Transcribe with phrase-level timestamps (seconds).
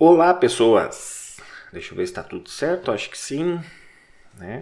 [0.00, 1.38] Olá, pessoas!
[1.72, 3.60] Deixa eu ver se está tudo certo, acho que sim.
[4.38, 4.60] Né?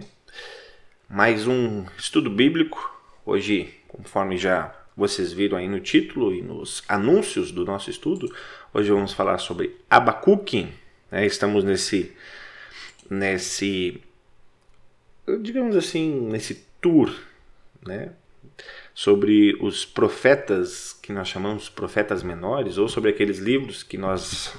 [1.07, 2.99] Mais um estudo bíblico.
[3.23, 8.35] Hoje, conforme já vocês viram aí no título e nos anúncios do nosso estudo,
[8.73, 10.69] hoje vamos falar sobre Abacuque.
[11.11, 11.27] Né?
[11.27, 12.11] Estamos nesse,
[13.07, 14.01] nesse,
[15.41, 17.13] digamos assim, nesse tour,
[17.85, 18.11] né?
[18.91, 24.57] sobre os profetas que nós chamamos profetas menores, ou sobre aqueles livros que nós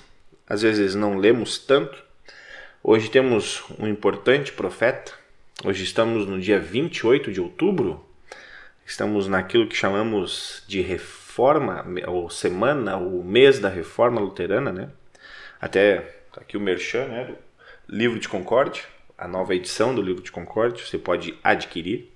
[0.48, 2.02] às vezes não lemos tanto.
[2.82, 5.12] Hoje temos um importante profeta.
[5.64, 8.04] Hoje estamos no dia 28 de outubro.
[8.86, 14.88] Estamos naquilo que chamamos de reforma, ou semana, o mês da reforma luterana, né?
[15.60, 15.98] Até
[16.32, 17.24] tá aqui o Merchan, né?
[17.24, 17.36] Do
[17.86, 18.82] livro de Concórdia,
[19.18, 22.10] a nova edição do livro de Concórdia, você pode adquirir.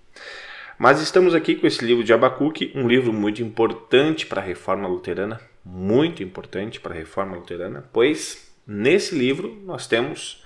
[0.79, 4.89] Mas estamos aqui com esse livro de Abacuque, um livro muito importante para a reforma
[4.89, 10.43] luterana, muito importante para a reforma luterana, pois nesse livro nós temos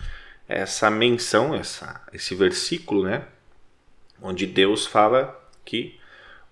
[0.48, 3.27] essa menção, essa, esse versículo, né,
[4.20, 5.98] onde Deus fala que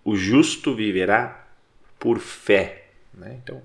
[0.05, 1.47] o justo viverá
[1.99, 2.89] por fé.
[3.13, 3.39] Né?
[3.43, 3.63] Então,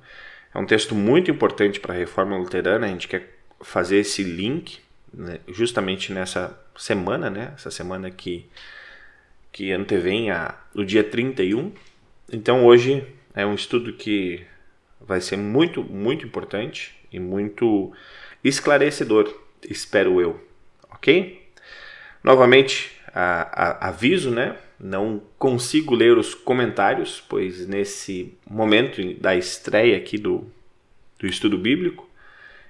[0.53, 2.85] é um texto muito importante para a reforma luterana.
[2.85, 4.79] A gente quer fazer esse link
[5.13, 7.51] né, justamente nessa semana, né?
[7.55, 8.47] essa semana que,
[9.51, 11.73] que antevém a, o dia 31.
[12.31, 14.45] Então, hoje é um estudo que
[15.09, 17.91] vai ser muito, muito importante e muito
[18.43, 19.27] esclarecedor,
[19.67, 20.39] espero eu,
[20.91, 21.41] ok?
[22.23, 24.55] Novamente, a, a, aviso, né?
[24.79, 30.45] Não consigo ler os comentários, pois nesse momento da estreia aqui do,
[31.17, 32.07] do estudo bíblico,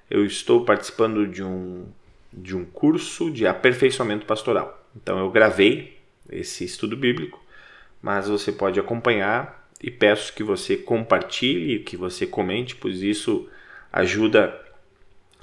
[0.09, 1.87] eu estou participando de um,
[2.31, 4.81] de um curso de aperfeiçoamento pastoral.
[4.95, 5.97] Então eu gravei
[6.31, 7.43] esse estudo bíblico,
[8.01, 13.49] mas você pode acompanhar e peço que você compartilhe, que você comente, pois isso
[13.91, 14.59] ajuda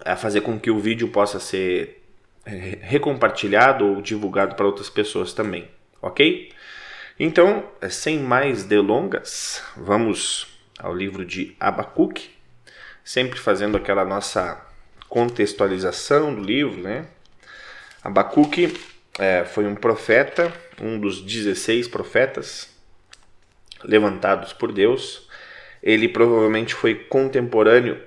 [0.05, 2.03] a fazer com que o vídeo possa ser
[2.45, 5.69] recompartilhado ou divulgado para outras pessoas também,
[6.01, 6.53] ok?
[7.19, 10.47] Então, sem mais delongas, vamos
[10.78, 12.31] ao livro de Abacuque,
[13.03, 14.65] sempre fazendo aquela nossa
[15.09, 17.06] contextualização do livro, né?
[18.05, 18.78] Abacuque
[19.19, 22.75] é, foi um profeta, um dos 16 profetas
[23.86, 25.28] levantados por Deus.
[25.82, 27.98] Ele provavelmente foi contemporâneo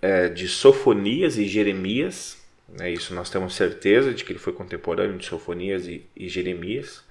[0.00, 2.44] é, de Sofonias e Jeremias.
[2.80, 7.04] É isso nós temos certeza de que ele foi contemporâneo de Sofonias e, e Jeremias.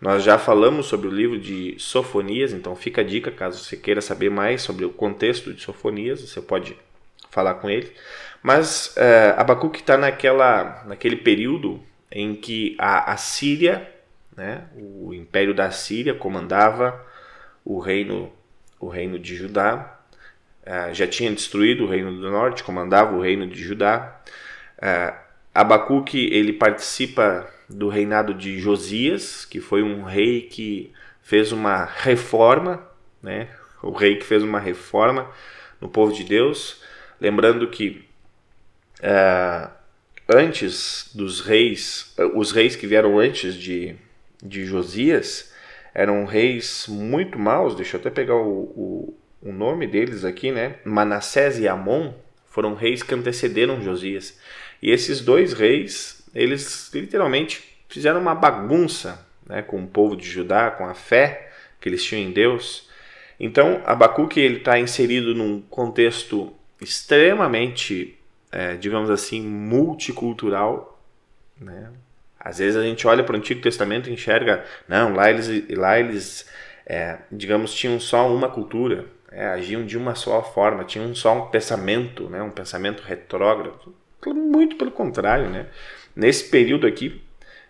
[0.00, 4.00] Nós já falamos sobre o livro de Sofonias, então fica a dica caso você queira
[4.00, 6.76] saber mais sobre o contexto de Sofonias, você pode
[7.30, 7.92] falar com ele.
[8.40, 11.82] Mas é, Abacuque está naquela, naquele período
[12.12, 13.92] em que a, a Síria,
[14.36, 17.04] né, o império da Síria, comandava
[17.68, 18.32] o reino,
[18.80, 20.00] o reino de Judá,
[20.62, 24.22] uh, já tinha destruído o reino do norte, comandava o reino de Judá.
[24.78, 25.14] Uh,
[25.54, 32.82] Abacuque ele participa do reinado de Josias, que foi um rei que fez uma reforma,
[33.22, 33.50] né?
[33.82, 35.30] o rei que fez uma reforma
[35.78, 36.80] no povo de Deus.
[37.20, 38.02] Lembrando que
[39.00, 39.70] uh,
[40.26, 43.94] antes dos reis, os reis que vieram antes de,
[44.42, 45.47] de Josias,
[45.98, 50.76] eram reis muito maus, deixa eu até pegar o, o, o nome deles aqui, né?
[50.84, 52.12] Manassés e Amon
[52.46, 54.38] foram reis que antecederam Josias.
[54.80, 60.70] E esses dois reis, eles literalmente fizeram uma bagunça né, com o povo de Judá,
[60.70, 61.50] com a fé
[61.80, 62.88] que eles tinham em Deus.
[63.40, 68.16] Então, Abacuque está inserido num contexto extremamente,
[68.52, 71.02] é, digamos assim, multicultural,
[71.60, 71.90] né?
[72.48, 76.00] Às vezes a gente olha para o Antigo Testamento e enxerga, não, lá eles, lá
[76.00, 76.48] eles
[76.86, 81.50] é, digamos, tinham só uma cultura, é, agiam de uma só forma, tinham só um
[81.50, 83.94] pensamento, né, um pensamento retrógrado.
[84.26, 85.66] Muito pelo contrário, né?
[86.16, 87.20] Nesse período aqui,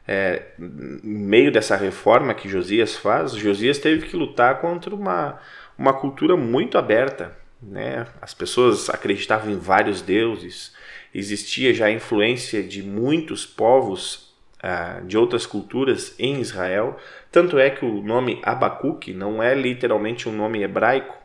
[0.06, 5.40] é, meio dessa reforma que Josias faz, Josias teve que lutar contra uma,
[5.76, 7.36] uma cultura muito aberta.
[7.60, 8.06] Né?
[8.22, 10.72] As pessoas acreditavam em vários deuses,
[11.12, 14.27] existia já a influência de muitos povos
[14.62, 16.96] uh, de outras culturas em Israel.
[17.30, 21.16] Tanto é que o nome Abacuque não é literalmente um nome hebraico,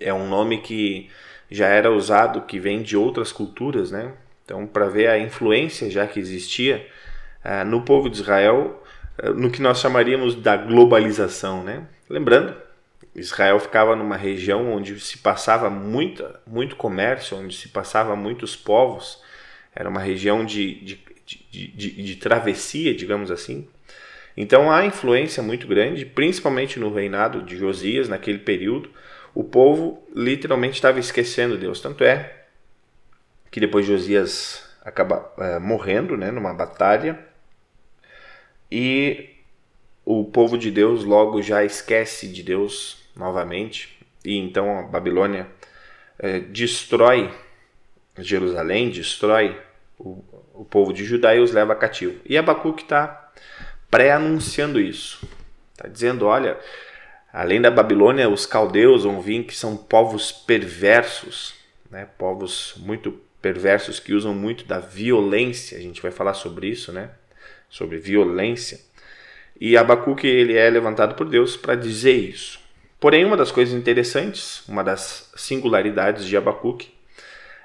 [0.00, 1.10] é um nome que
[1.50, 4.12] já era usado, que vem de outras culturas, né?
[4.44, 6.86] Então, para ver a influência já que existia
[7.44, 8.82] uh, no povo de Israel,
[9.22, 11.86] uh, no que nós chamaríamos da globalização, né?
[12.08, 12.56] Lembrando,
[13.14, 19.22] Israel ficava numa região onde se passava muita, muito comércio, onde se passava muitos povos,
[19.74, 23.68] era uma região de, de de, de, travessia, digamos assim.
[24.36, 28.90] Então há influência muito grande, principalmente no reinado de Josias, naquele período.
[29.34, 31.80] O povo literalmente estava esquecendo Deus.
[31.80, 32.44] Tanto é
[33.50, 37.18] que depois Josias acaba é, morrendo né, numa batalha.
[38.70, 39.30] E
[40.04, 43.98] o povo de Deus logo já esquece de Deus novamente.
[44.24, 45.46] E então a Babilônia
[46.18, 47.30] é, destrói
[48.18, 49.58] Jerusalém, destrói
[49.98, 50.22] o,
[50.62, 52.20] o povo de Judá e os leva cativo.
[52.24, 53.32] E Abacuque está
[53.90, 55.28] pré-anunciando isso.
[55.72, 56.56] Está dizendo: olha,
[57.32, 61.54] além da Babilônia, os caldeus vão vir que são povos perversos,
[61.90, 62.06] né?
[62.16, 65.76] povos muito perversos que usam muito da violência.
[65.76, 67.10] A gente vai falar sobre isso, né?
[67.68, 68.78] Sobre violência.
[69.60, 72.60] E Abacuque ele é levantado por Deus para dizer isso.
[73.00, 76.94] Porém, uma das coisas interessantes, uma das singularidades de Abacuque,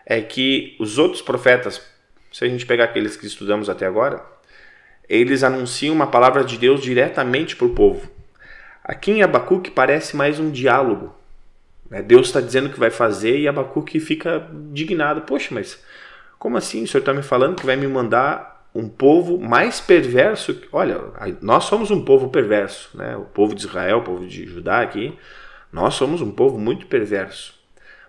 [0.03, 1.79] é que os outros profetas,
[2.38, 4.24] se a gente pegar aqueles que estudamos até agora,
[5.10, 8.12] eles anunciam uma palavra de Deus diretamente para o povo.
[8.84, 11.16] Aqui em Abacuque parece mais um diálogo.
[11.89, 12.04] Né?
[12.04, 15.22] Deus está dizendo que vai fazer e Abacuque fica indignado.
[15.22, 15.84] Poxa, mas
[16.38, 16.84] como assim?
[16.84, 20.62] O senhor está me falando que vai me mandar um povo mais perverso?
[20.72, 21.06] Olha,
[21.42, 22.95] nós somos um povo perverso.
[22.95, 23.18] Né?
[23.18, 25.18] O povo de Israel, o povo de Judá aqui,
[25.74, 27.56] nós somos um povo muito perverso.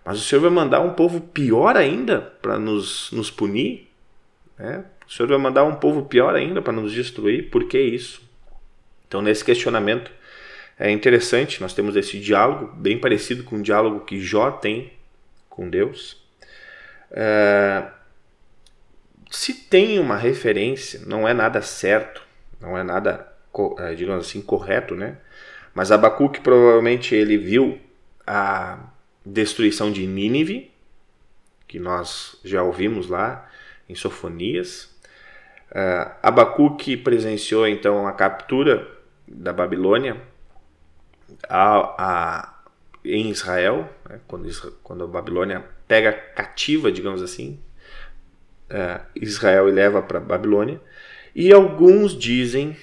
[0.05, 3.88] Mas o senhor vai mandar um povo pior ainda para nos, nos punir?
[4.58, 4.84] Né?
[5.06, 7.50] O Senhor vai mandar um povo pior ainda para nos destruir?
[7.50, 8.22] Por que isso?
[9.06, 10.10] Então, nesse questionamento,
[10.78, 14.93] é interessante, nós temos esse diálogo, bem parecido com o diálogo que Jó tem
[15.49, 16.22] com Deus.
[17.10, 17.84] É,
[19.31, 22.22] se tem uma referência, não é nada certo,
[22.60, 23.26] não é nada,
[23.78, 25.16] é, digamos assim, correto, né?
[25.75, 27.78] Mas Abacuque provavelmente ele viu
[28.26, 28.78] a
[29.25, 30.70] destruição de Nínive,
[31.66, 33.49] que nós já ouvimos lá
[33.88, 34.96] em Sofonias,
[35.70, 38.88] Uh, Abacuque presenciou então a captura
[39.26, 40.17] da Babilônia
[41.46, 42.62] a, a,
[43.05, 47.61] em Israel, né, quando, quando a Babilônia pega cativa, digamos assim,
[48.70, 50.81] uh, Israel e leva para Babilônia.
[51.34, 52.75] E alguns dizem,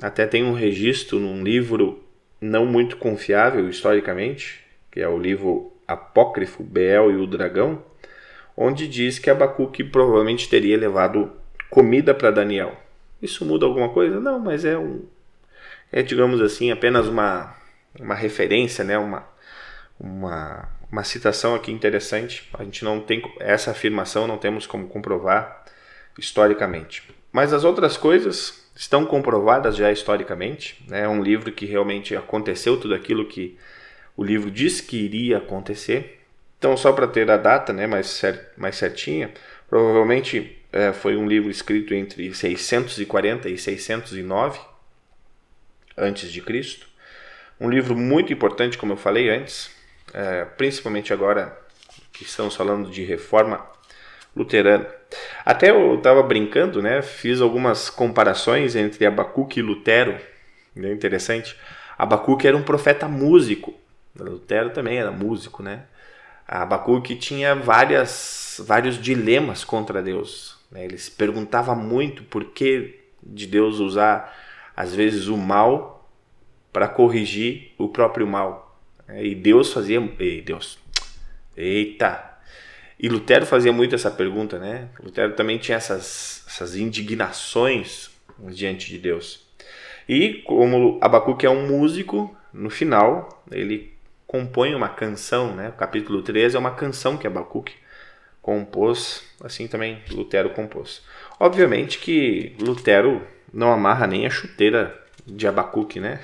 [0.00, 2.04] até tem um registro num livro
[2.40, 7.82] não muito confiável historicamente, que é o livro apócrifo Bel e o Dragão,
[8.60, 11.30] onde diz que Abacuque provavelmente teria levado
[11.70, 12.76] comida para Daniel.
[13.22, 14.18] Isso muda alguma coisa?
[14.18, 15.06] Não, mas é um
[15.92, 17.56] é digamos assim apenas uma
[17.98, 18.98] uma referência, né?
[18.98, 19.24] Uma
[19.98, 22.48] uma uma citação aqui interessante.
[22.54, 25.64] A gente não tem essa afirmação, não temos como comprovar
[26.18, 27.08] historicamente.
[27.30, 30.82] Mas as outras coisas estão comprovadas já historicamente.
[30.88, 31.02] Né?
[31.02, 33.56] É um livro que realmente aconteceu tudo aquilo que
[34.16, 36.17] o livro diz que iria acontecer.
[36.58, 38.20] Então, só para ter a data né, mais,
[38.56, 39.32] mais certinha,
[39.68, 44.60] provavelmente é, foi um livro escrito entre 640 e 609
[45.96, 46.86] antes de Cristo.
[47.60, 49.70] Um livro muito importante, como eu falei antes,
[50.12, 51.56] é, principalmente agora
[52.12, 53.64] que estamos falando de reforma
[54.34, 54.86] luterana.
[55.44, 57.02] Até eu estava brincando, né?
[57.02, 60.18] Fiz algumas comparações entre Abacuque e Lutero.
[60.76, 61.56] É interessante.
[61.96, 63.74] Abacuque era um profeta músico.
[64.16, 65.84] Lutero também era músico, né?
[66.48, 70.58] Abacuque tinha várias, vários dilemas contra Deus.
[70.70, 70.86] Né?
[70.86, 74.34] Ele se perguntava muito por que de Deus usar,
[74.74, 76.08] às vezes, o mal
[76.72, 78.80] para corrigir o próprio mal.
[79.06, 79.26] Né?
[79.26, 80.00] E Deus fazia.
[80.18, 80.78] E Deus.
[81.54, 82.26] Eita!
[82.98, 84.88] E Lutero fazia muito essa pergunta, né?
[85.00, 88.10] Lutero também tinha essas, essas indignações
[88.50, 89.46] diante de Deus.
[90.08, 93.97] E como Abacuque é um músico, no final ele
[94.28, 95.70] compõe uma canção, né?
[95.70, 97.74] O capítulo 13 é uma canção que Abacuque
[98.42, 101.02] compôs, assim também Lutero compôs.
[101.40, 106.20] Obviamente que Lutero não amarra nem a chuteira de Abacuque, né?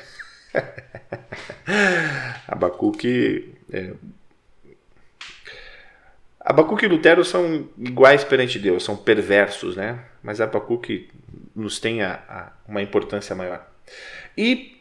[2.47, 3.55] Abacuque.
[3.73, 3.95] É...
[6.39, 10.05] Abacuque e Lutero são iguais perante Deus, são perversos, né?
[10.23, 11.09] Mas Abacuque
[11.57, 13.67] nos tem a, a, uma importância maior.
[14.37, 14.77] E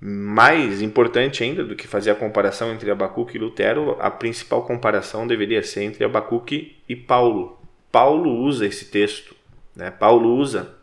[0.00, 5.26] mais importante ainda do que fazer a comparação entre Abacuque e Lutero, a principal comparação
[5.26, 7.58] deveria ser entre Abacuque e Paulo.
[7.90, 9.34] Paulo usa esse texto,
[9.74, 9.90] né?
[9.90, 10.74] Paulo usa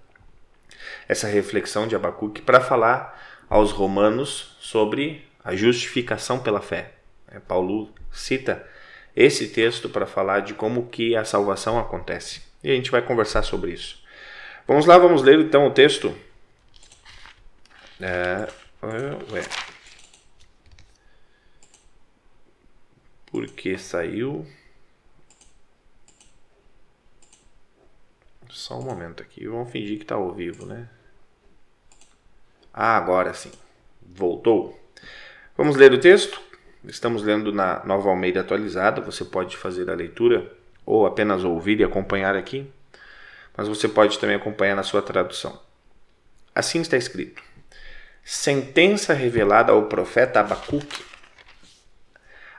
[1.08, 6.94] essa reflexão de Abacuque para falar aos romanos sobre a justificação pela fé.
[7.27, 8.65] É, Paulo cita
[9.15, 12.41] esse texto para falar de como que a salvação acontece.
[12.63, 14.01] E a gente vai conversar sobre isso.
[14.68, 16.15] Vamos lá, vamos ler então o texto.
[18.00, 18.48] É,
[18.83, 19.43] Ué.
[23.27, 24.45] Porque saiu.
[28.50, 29.47] Só um momento aqui.
[29.47, 30.89] Vamos fingir que está ao vivo, né?
[32.73, 33.51] Ah, agora sim.
[34.01, 34.77] Voltou.
[35.55, 36.41] Vamos ler o texto?
[36.83, 39.01] Estamos lendo na Nova Almeida atualizada.
[39.01, 40.51] Você pode fazer a leitura
[40.85, 42.69] ou apenas ouvir e acompanhar aqui,
[43.55, 45.59] mas você pode também acompanhar na sua tradução.
[46.53, 47.41] Assim está escrito:
[48.24, 51.04] Sentença revelada ao profeta Abacuque.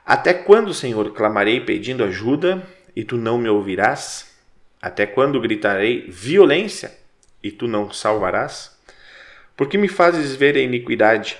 [0.05, 2.61] Até quando, Senhor, clamarei pedindo ajuda
[2.95, 4.31] e tu não me ouvirás?
[4.81, 6.93] Até quando gritarei violência
[7.41, 8.77] e tu não salvarás?
[9.55, 11.37] Por que me fazes ver a iniquidade?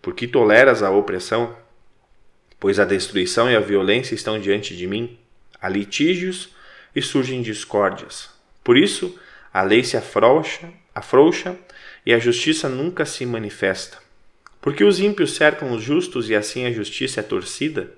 [0.00, 1.56] Por que toleras a opressão?
[2.60, 5.18] Pois a destruição e a violência estão diante de mim,
[5.60, 6.54] há litígios
[6.94, 8.30] e surgem discórdias.
[8.62, 9.18] Por isso,
[9.52, 11.56] a lei se afrouxa, afrouxa
[12.06, 13.98] e a justiça nunca se manifesta.
[14.60, 17.90] Porque os ímpios cercam os justos e assim a justiça é torcida?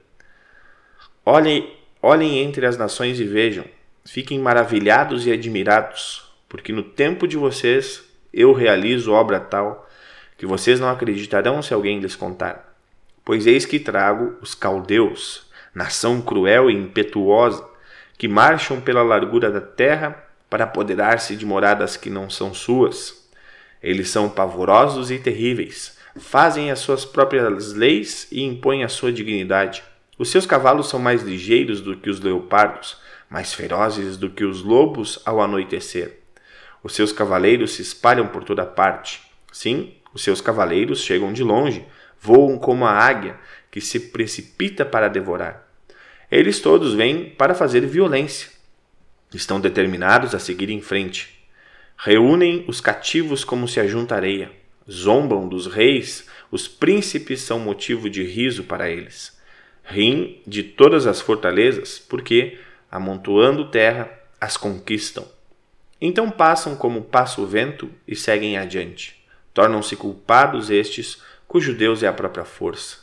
[1.25, 3.67] Olhem, olhem entre as nações e vejam,
[4.07, 9.87] fiquem maravilhados e admirados, porque no tempo de vocês eu realizo obra tal
[10.38, 12.75] que vocês não acreditarão se alguém lhes contar.
[13.25, 17.62] Pois eis que trago os caldeus, nação cruel e impetuosa,
[18.17, 23.27] que marcham pela largura da terra para apoderar-se de moradas que não são suas.
[23.82, 29.82] Eles são pavorosos e terríveis, fazem as suas próprias leis e impõem a sua dignidade.
[30.18, 32.97] Os seus cavalos são mais ligeiros do que os leopardos,
[33.30, 36.18] mais ferozes do que os lobos ao anoitecer.
[36.82, 39.20] Os seus cavaleiros se espalham por toda parte.
[39.52, 41.87] Sim, os seus cavaleiros chegam de longe,
[42.20, 43.38] voam como a águia
[43.70, 45.68] que se precipita para devorar.
[46.30, 48.50] Eles todos vêm para fazer violência.
[49.32, 51.38] Estão determinados a seguir em frente.
[52.00, 54.52] Reúnem os cativos como se ajunta areia.
[54.88, 59.37] Zombam dos reis, os príncipes são motivo de riso para eles.
[59.83, 62.57] Riem de todas as fortalezas, porque,
[62.88, 64.09] amontoando terra,
[64.40, 65.26] as conquistam.
[66.00, 69.21] Então passam como passa o vento e seguem adiante.
[69.52, 72.99] Tornam-se culpados estes, cujo Deus é a própria força.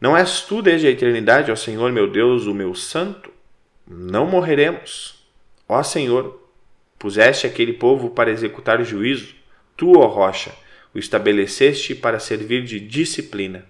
[0.00, 3.30] Não és tu desde a eternidade, ó Senhor meu Deus, o meu santo?
[3.86, 5.22] Não morreremos.
[5.68, 6.39] Ó Senhor,
[7.00, 9.34] Puseste aquele povo para executar juízo,
[9.74, 10.52] tu, ó rocha,
[10.94, 13.64] o estabeleceste para servir de disciplina.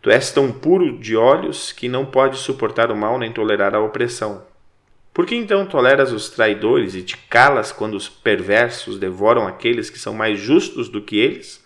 [0.00, 3.80] Tu és tão puro de olhos que não podes suportar o mal nem tolerar a
[3.80, 4.46] opressão.
[5.12, 9.98] Por que então toleras os traidores e te calas quando os perversos devoram aqueles que
[9.98, 11.60] são mais justos do que eles?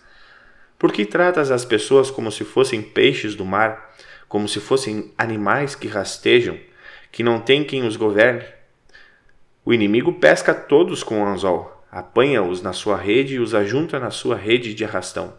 [0.79, 3.95] Por que tratas as pessoas como se fossem peixes do mar,
[4.27, 6.57] como se fossem animais que rastejam,
[7.11, 8.43] que não tem quem os governe?
[9.69, 14.09] O inimigo pesca todos com o anzol, apanha-os na sua rede e os ajunta na
[14.09, 15.35] sua rede de arrastão.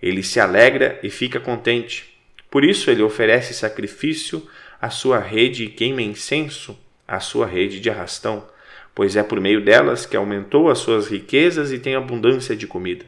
[0.00, 2.18] Ele se alegra e fica contente.
[2.50, 4.48] Por isso ele oferece sacrifício
[4.80, 8.48] à sua rede e queima incenso à sua rede de arrastão,
[8.94, 13.04] pois é por meio delas que aumentou as suas riquezas e tem abundância de comida.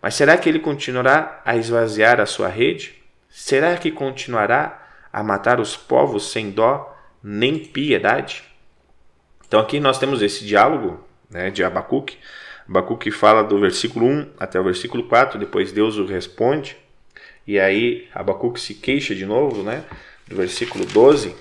[0.00, 2.94] Mas será que ele continuará a esvaziar a sua rede?
[3.28, 8.53] Será que continuará a matar os povos sem dó nem piedade?
[9.46, 12.18] Então aqui nós temos esse diálogo né, de Abacuque.
[12.68, 16.76] Abacuque fala do versículo 1 até o versículo 4, depois Deus o responde.
[17.46, 19.84] E aí Abacuque se queixa de novo, né,
[20.26, 21.34] do versículo 12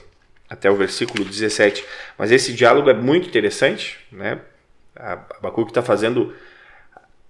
[0.50, 1.84] até o versículo 17.
[2.18, 4.40] Mas esse diálogo é muito interessante, né?
[4.96, 6.34] Abacuque está fazendo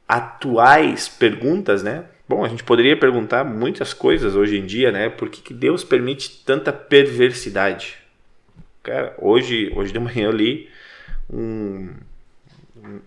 [0.08, 2.06] atuais perguntas, né?
[2.28, 5.10] Bom, a gente poderia perguntar muitas coisas hoje em dia, né?
[5.10, 7.98] Por que, que Deus permite tanta perversidade?
[8.84, 10.70] Cara, hoje, hoje de manhã eu li
[11.32, 11.94] um,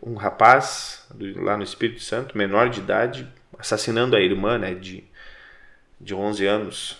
[0.02, 3.28] um, rapaz do, lá no Espírito Santo, menor de idade,
[3.58, 5.04] assassinando a irmã, né, de,
[6.00, 6.96] de 11 anos.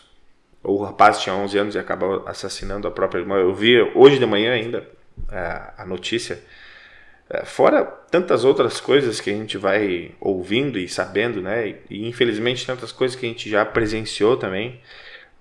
[0.62, 3.37] O rapaz tinha 11 anos e acabou assassinando a própria irmã.
[3.37, 4.87] Eu vi hoje de manhã ainda
[5.30, 6.38] a, a notícia.
[7.30, 11.76] É, fora tantas outras coisas que a gente vai ouvindo e sabendo, né?
[11.88, 14.80] E infelizmente tantas coisas que a gente já presenciou também.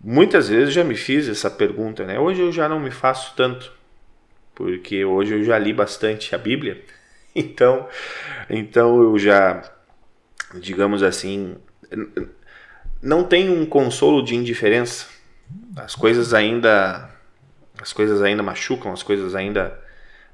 [0.08, 2.20] Muitas vezes já me fiz essa pergunta, né?
[2.20, 3.74] Hoje eu já não me faço tanto,
[4.54, 6.84] porque hoje eu já li bastante a Bíblia.
[7.38, 7.90] Então,
[8.50, 9.62] então eu já,
[10.54, 11.58] digamos assim,
[13.02, 15.08] não tenho um consolo de indiferença.
[15.76, 17.10] As coisas ainda
[17.78, 19.78] as coisas ainda machucam, as coisas ainda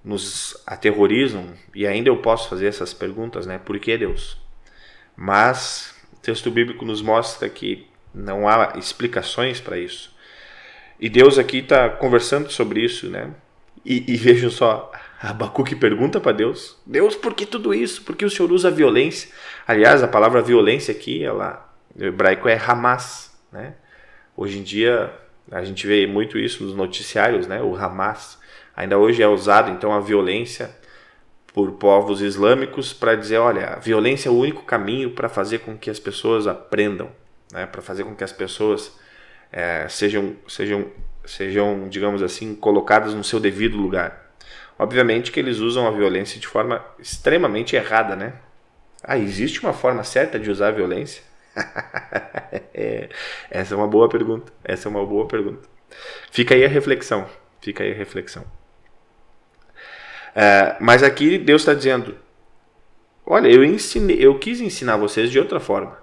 [0.06, 3.58] nos aterrorizam e ainda eu posso fazer essas perguntas, né?
[3.58, 4.38] Por que Deus?
[5.16, 10.15] Mas o texto bíblico nos mostra que não há explicações para isso.
[11.00, 13.32] E Deus aqui está conversando sobre isso, né?
[13.84, 18.03] E, e vejam só, Abacuque pergunta para Deus: Deus, por que tudo isso?
[18.03, 19.32] Por que o Senhor usa violência?
[19.68, 23.75] Aliás, a palavra violência aqui, ela, no hebraico é Hamas, né?
[24.36, 25.13] Hoje em dia
[25.51, 27.62] a gente vê muito isso nos noticiários, né?
[27.62, 28.39] O Hamas
[28.75, 30.75] ainda hoje é usado, então a violência
[31.53, 35.77] por povos islâmicos para dizer, olha, a violência é o único caminho para fazer com
[35.77, 37.10] que as pessoas aprendam
[37.51, 38.98] né, para fazer com que as pessoas
[39.51, 40.89] é, sejam, sejam
[41.25, 44.31] sejam, digamos assim, colocadas no seu devido lugar.
[44.77, 48.34] Obviamente que eles usam a violência de forma extremamente errada, né?
[49.03, 51.24] Ah, existe uma forma certa de usar a violência?
[52.74, 53.10] é,
[53.50, 54.51] essa é uma boa pergunta.
[54.63, 55.67] Essa é uma boa pergunta.
[56.31, 57.27] Fica aí a reflexão.
[57.62, 58.43] Fica aí a reflexão.
[60.34, 62.17] É, mas aqui Deus está dizendo:
[63.25, 66.00] Olha, eu, ensinei, eu quis ensinar vocês de outra forma.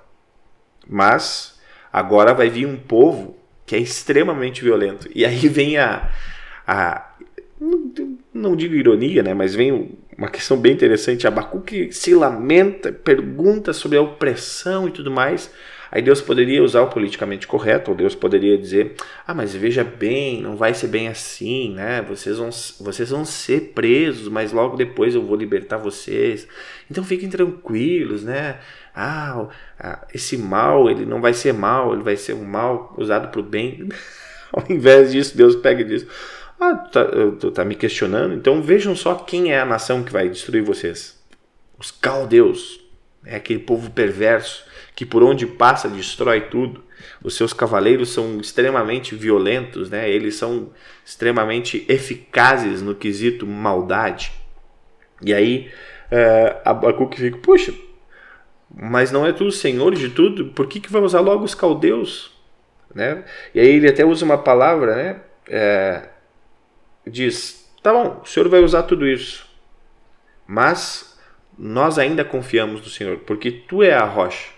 [0.89, 1.59] Mas
[1.93, 5.09] agora vai vir um povo que é extremamente violento.
[5.15, 6.09] E aí vem a.
[6.67, 7.05] a
[8.33, 9.35] não digo ironia, né?
[9.35, 11.27] Mas vem uma questão bem interessante.
[11.27, 15.51] Abacuque se lamenta, pergunta sobre a opressão e tudo mais.
[15.91, 18.95] Aí Deus poderia usar o politicamente correto, ou Deus poderia dizer:
[19.27, 22.03] Ah, mas veja bem, não vai ser bem assim, né?
[22.03, 26.47] Vocês vão, vocês vão ser presos, mas logo depois eu vou libertar vocês.
[26.91, 28.59] Então fiquem tranquilos, né?
[29.01, 33.41] Ah, esse mal, ele não vai ser mal, ele vai ser um mal usado para
[33.41, 33.89] o bem.
[34.53, 36.07] Ao invés disso, Deus pega e diz:
[36.59, 37.05] Ah, tá,
[37.39, 38.35] tu tá me questionando?
[38.35, 41.17] Então vejam só quem é a nação que vai destruir vocês:
[41.79, 42.81] os caldeus.
[43.25, 44.65] É aquele povo perverso
[44.97, 46.83] que por onde passa destrói tudo.
[47.23, 50.11] Os seus cavaleiros são extremamente violentos, né?
[50.11, 50.71] eles são
[51.05, 54.33] extremamente eficazes no quesito maldade.
[55.23, 55.71] E aí
[56.11, 57.73] é, Abacuque fica, puxa,
[58.81, 62.31] mas não é tudo senhor de tudo, por que, que vai usar logo os caldeus?
[62.95, 63.25] Né?
[63.55, 65.21] E aí ele até usa uma palavra, né?
[65.49, 66.09] É,
[67.07, 69.47] diz, tá bom, o senhor vai usar tudo isso,
[70.47, 71.19] mas
[71.59, 74.51] nós ainda confiamos no Senhor, porque tu é a rocha.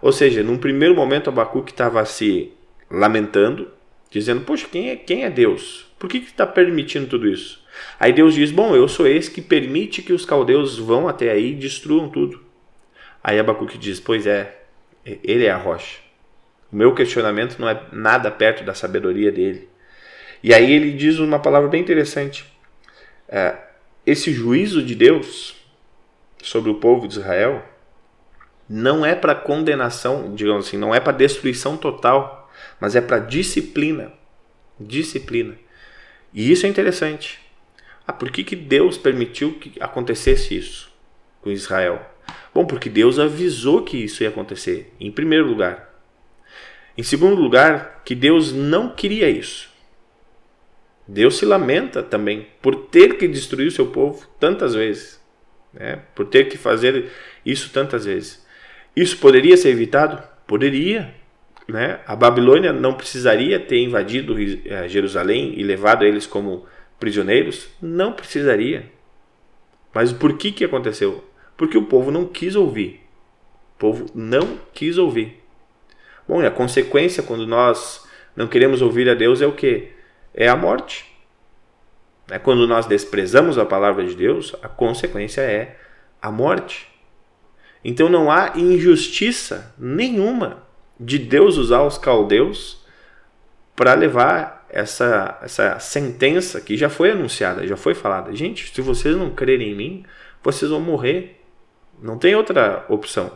[0.00, 2.52] Ou seja, num primeiro momento Abacuque estava se
[2.90, 3.70] lamentando,
[4.10, 5.86] dizendo: Poxa, quem é, quem é Deus?
[5.98, 7.62] Por que está permitindo tudo isso?
[8.00, 11.52] Aí Deus diz: Bom, eu sou esse que permite que os caldeus vão até aí
[11.52, 12.43] e destruam tudo.
[13.24, 14.54] Aí Abacuque diz: Pois é,
[15.02, 16.00] ele é a rocha.
[16.70, 19.66] O meu questionamento não é nada perto da sabedoria dele.
[20.42, 22.44] E aí ele diz uma palavra bem interessante.
[23.26, 23.56] É,
[24.04, 25.56] esse juízo de Deus
[26.42, 27.64] sobre o povo de Israel
[28.68, 34.12] não é para condenação, digamos assim, não é para destruição total, mas é para disciplina.
[34.78, 35.56] Disciplina.
[36.32, 37.40] E isso é interessante.
[38.06, 40.92] Ah, por que, que Deus permitiu que acontecesse isso
[41.40, 42.13] com Israel?
[42.54, 45.92] Bom, porque Deus avisou que isso ia acontecer, em primeiro lugar.
[46.96, 49.68] Em segundo lugar, que Deus não queria isso.
[51.06, 55.20] Deus se lamenta também por ter que destruir o seu povo tantas vezes,
[55.72, 56.00] né?
[56.14, 57.10] por ter que fazer
[57.44, 58.44] isso tantas vezes.
[58.96, 60.22] Isso poderia ser evitado?
[60.46, 61.12] Poderia.
[61.66, 62.00] Né?
[62.06, 66.64] A Babilônia não precisaria ter invadido eh, Jerusalém e levado eles como
[66.98, 67.68] prisioneiros?
[67.82, 68.90] Não precisaria.
[69.92, 71.24] Mas por que, que aconteceu?
[71.56, 73.00] Porque o povo não quis ouvir.
[73.76, 75.42] O povo não quis ouvir.
[76.26, 79.90] Bom, e a consequência quando nós não queremos ouvir a Deus é o que?
[80.32, 81.12] É a morte.
[82.30, 85.76] É quando nós desprezamos a palavra de Deus, a consequência é
[86.20, 86.88] a morte.
[87.84, 90.62] Então não há injustiça nenhuma
[90.98, 92.82] de Deus usar os caldeus
[93.76, 98.34] para levar essa, essa sentença que já foi anunciada, já foi falada.
[98.34, 100.04] Gente, se vocês não crerem em mim,
[100.42, 101.33] vocês vão morrer.
[102.00, 103.32] Não tem outra opção.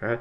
[0.00, 0.18] É.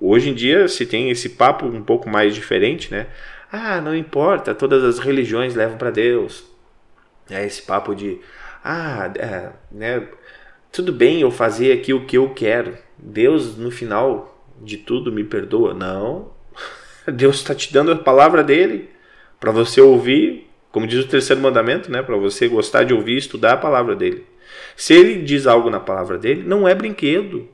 [0.00, 3.06] Hoje em dia se tem esse papo um pouco mais diferente, né?
[3.50, 6.44] Ah, não importa, todas as religiões levam para Deus.
[7.30, 8.20] É esse papo de,
[8.62, 10.06] ah, é, né?
[10.76, 12.76] tudo bem eu fazer aqui o que eu quero.
[12.98, 15.72] Deus, no final de tudo, me perdoa.
[15.72, 16.30] Não.
[17.06, 18.90] Deus está te dando a palavra dele
[19.40, 22.02] para você ouvir, como diz o terceiro mandamento, né?
[22.02, 24.26] Para você gostar de ouvir e estudar a palavra dele.
[24.76, 27.48] Se ele diz algo na palavra dele, não é brinquedo.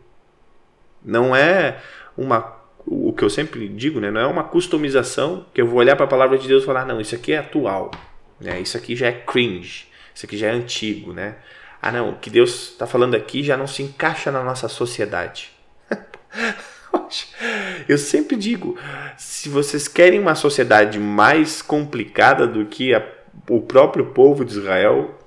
[1.05, 1.81] Não é
[2.17, 4.11] uma o que eu sempre digo, né?
[4.11, 6.85] Não é uma customização que eu vou olhar para a palavra de Deus e falar,
[6.85, 7.93] não, isso aqui é atual,
[8.41, 8.61] né?
[8.61, 11.37] Isso aqui já é cringe, isso aqui já é antigo, né?
[11.83, 15.51] ah não, o que Deus está falando aqui já não se encaixa na nossa sociedade.
[17.89, 18.79] Eu sempre digo,
[19.17, 23.05] se vocês querem uma sociedade mais complicada do que a,
[23.51, 25.19] o próprio povo de Israel,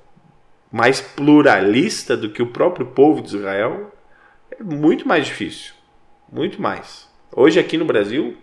[0.76, 3.96] mais pluralista do que o próprio povo de Israel,
[4.52, 5.74] é muito mais difícil.
[6.30, 7.10] Muito mais.
[7.32, 8.36] Hoje aqui no Brasil,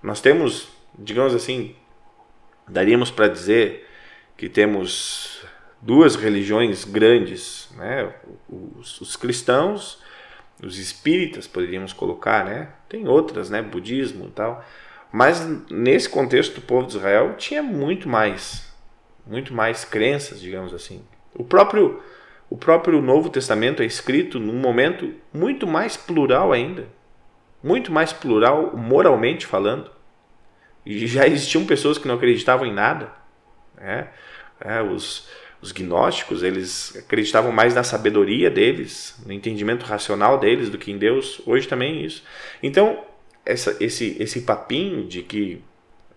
[0.00, 1.74] nós temos, digamos assim,
[2.68, 3.88] daríamos para dizer
[4.36, 5.44] que temos
[5.82, 8.14] duas religiões grandes, né?
[8.48, 10.00] Os, os, cristãos,
[10.62, 12.68] os espíritas poderíamos colocar, né?
[12.88, 13.62] Tem outras, né?
[13.62, 14.64] Budismo e tal.
[15.10, 18.72] Mas nesse contexto o povo de Israel tinha muito mais,
[19.26, 21.02] muito mais crenças, digamos assim.
[21.34, 22.00] O próprio
[22.50, 26.88] o próprio Novo Testamento é escrito num momento muito mais plural ainda,
[27.62, 29.88] muito mais plural moralmente falando.
[30.84, 33.12] E já existiam pessoas que não acreditavam em nada.
[33.76, 34.08] Né?
[34.60, 35.28] É, os,
[35.62, 40.98] os gnósticos, eles acreditavam mais na sabedoria deles, no entendimento racional deles do que em
[40.98, 41.40] Deus.
[41.46, 42.24] Hoje também é isso.
[42.60, 43.04] Então,
[43.46, 45.62] essa, esse, esse papinho de que,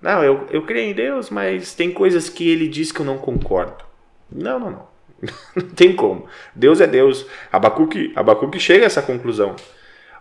[0.02, 3.19] não, eu, eu creio em Deus, mas tem coisas que ele diz que eu não
[3.19, 3.84] concordo.
[4.32, 4.93] Não, não, não.
[5.56, 6.28] não tem como.
[6.54, 7.26] Deus é Deus.
[7.52, 9.56] Abacuque, Abacuque chega a essa conclusão.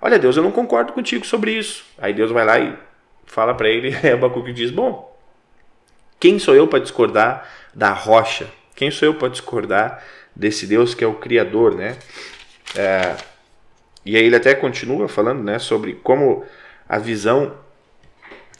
[0.01, 1.85] Olha, Deus, eu não concordo contigo sobre isso.
[1.99, 2.77] Aí Deus vai lá e
[3.27, 5.17] fala para ele, e Abacuque diz: Bom,
[6.19, 10.03] quem sou eu para discordar da rocha quem sou eu para discordar
[10.35, 11.97] desse Deus que é o Criador, né?
[12.77, 13.17] É,
[14.05, 16.45] e aí ele até continua falando, né, sobre como
[16.88, 17.55] a visão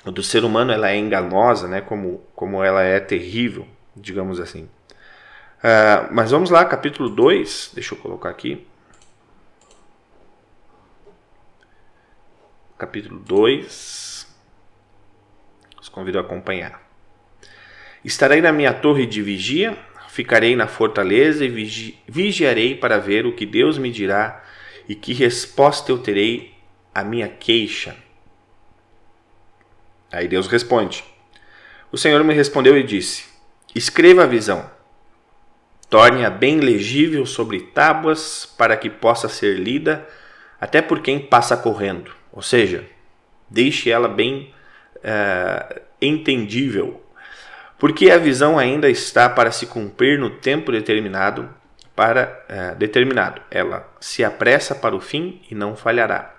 [0.05, 1.81] do ser humano ela é enganosa, né?
[1.81, 4.69] Como como ela é terrível, digamos assim.
[5.63, 8.67] É, mas vamos lá, capítulo 2, deixa eu colocar aqui.
[12.77, 14.27] Capítulo 2.
[15.81, 16.83] Os convido a acompanhar.
[18.05, 19.79] Estarei na minha torre de vigia
[20.13, 24.45] Ficarei na fortaleza e vigi vigiarei para ver o que Deus me dirá
[24.87, 26.53] e que resposta eu terei
[26.95, 27.97] à minha queixa.
[30.13, 31.03] Aí Deus responde:
[31.91, 33.25] O Senhor me respondeu e disse:
[33.75, 34.71] Escreva a visão,
[35.93, 40.09] torne-a bem legível sobre tábuas para que possa ser lida
[40.59, 42.11] até por quem passa correndo.
[42.33, 42.87] Ou seja,
[43.51, 44.55] deixe ela bem
[44.97, 47.05] uh, entendível
[47.79, 51.51] porque a visão ainda está para se cumprir no tempo determinado
[51.95, 53.43] para é, determinado.
[53.51, 56.35] Ela se apressa para o fim e não falhará.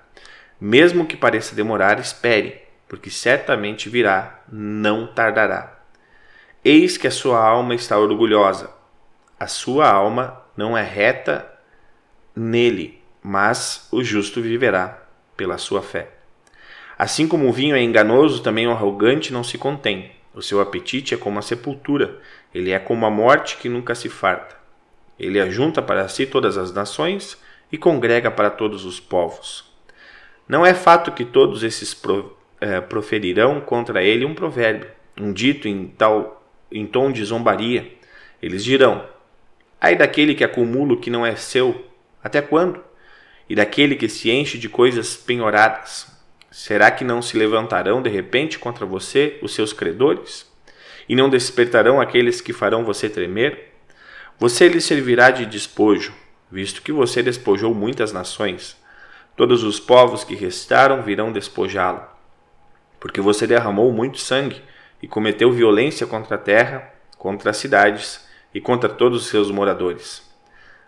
[0.60, 5.80] Mesmo que pareça demorar, espere, porque certamente virá, não tardará.
[6.66, 8.83] Eis que a sua alma está orgulhosa.
[9.40, 11.52] A sua alma não é reta
[12.36, 15.04] nele, mas o justo viverá
[15.36, 16.10] pela sua fé.
[16.98, 20.12] Assim como o vinho é enganoso, também o arrogante não se contém.
[20.34, 22.20] O seu apetite é como a sepultura,
[22.54, 24.56] ele é como a morte que nunca se farta.
[25.20, 27.38] Ele ajunta para si todas as nações
[27.72, 29.72] e congrega para todos os povos.
[30.48, 35.68] Não é fato que todos esses pro, é, proferirão contra ele um provérbio, um dito
[35.68, 37.92] em, tal, em tom de zombaria.
[38.42, 39.06] Eles dirão:
[39.84, 41.86] Ai daquele que acumula o que não é seu,
[42.24, 42.84] até quando?
[43.48, 46.12] E daquele que se enche de coisas penhoradas,
[46.54, 50.46] Será que não se levantarão de repente contra você os seus credores?
[51.10, 53.74] E não despertarão aqueles que farão você tremer?
[54.38, 56.14] Você lhe servirá de despojo,
[56.52, 58.78] visto que você despojou muitas nações.
[59.36, 62.04] Todos os povos que restaram virão despojá-lo.
[63.00, 64.62] Porque você derramou muito sangue
[65.02, 70.32] e cometeu violência contra a terra, contra as cidades e contra todos os seus moradores.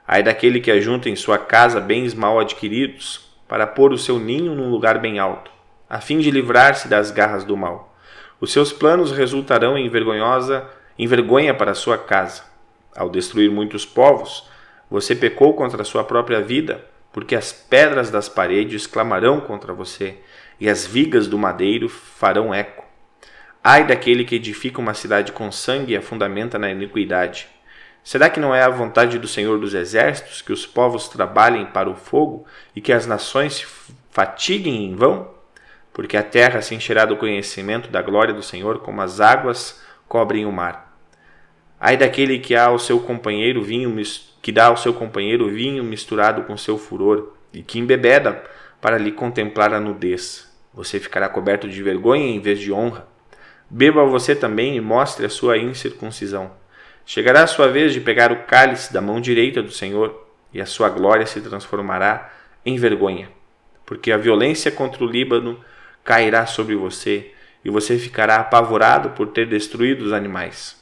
[0.07, 4.55] Ai daquele que ajunta em sua casa bens mal adquiridos, para pôr o seu ninho
[4.55, 5.55] num lugar bem alto
[5.89, 7.95] a fim de livrar-se das garras do mal.
[8.39, 12.43] Os seus planos resultarão em vergonhosa, em vergonha para sua casa.
[12.95, 14.49] Ao destruir muitos povos,
[14.89, 20.17] você pecou contra a sua própria vida, porque as pedras das paredes clamarão contra você,
[20.59, 22.83] e as vigas do madeiro farão eco.
[23.63, 27.47] Ai daquele que edifica uma cidade com sangue e a fundamenta na iniquidade.
[28.05, 31.89] Será que não é a vontade do Senhor dos Exércitos que os povos trabalhem para
[31.89, 33.65] o fogo e que as nações se
[34.09, 35.35] fatiguem em vão?
[35.95, 40.45] porque a terra se encherá do conhecimento da glória do Senhor, como as águas cobrem
[40.45, 40.93] o mar.
[41.79, 43.95] Ai daquele que há ao seu companheiro vinho
[44.41, 48.43] que dá ao seu companheiro vinho misturado com seu furor, e que embebeda
[48.81, 50.53] para lhe contemplar a nudez.
[50.73, 53.07] Você ficará coberto de vergonha em vez de honra.
[53.69, 56.51] Beba você também e mostre a sua incircuncisão.
[57.05, 60.65] Chegará a sua vez de pegar o cálice da mão direita do Senhor, e a
[60.65, 62.33] sua glória se transformará
[62.65, 63.29] em vergonha,
[63.85, 65.59] porque a violência contra o Líbano
[66.03, 67.31] cairá sobre você
[67.63, 70.81] e você ficará apavorado por ter destruído os animais.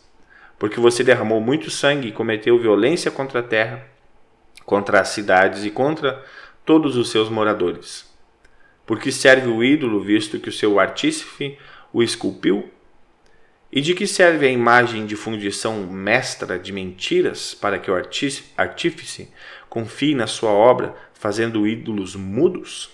[0.60, 3.86] Porque você derramou muito sangue e cometeu violência contra a terra,
[4.66, 6.24] contra as cidades e contra
[6.66, 8.14] todos os seus moradores.
[8.86, 11.58] Porque serve o ídolo, visto que o seu artífice
[11.92, 12.70] o esculpiu?
[13.76, 19.34] E de que serve a imagem de fundição mestra de mentiras para que o artífice
[19.68, 22.92] confie na sua obra, fazendo ídolos mudos?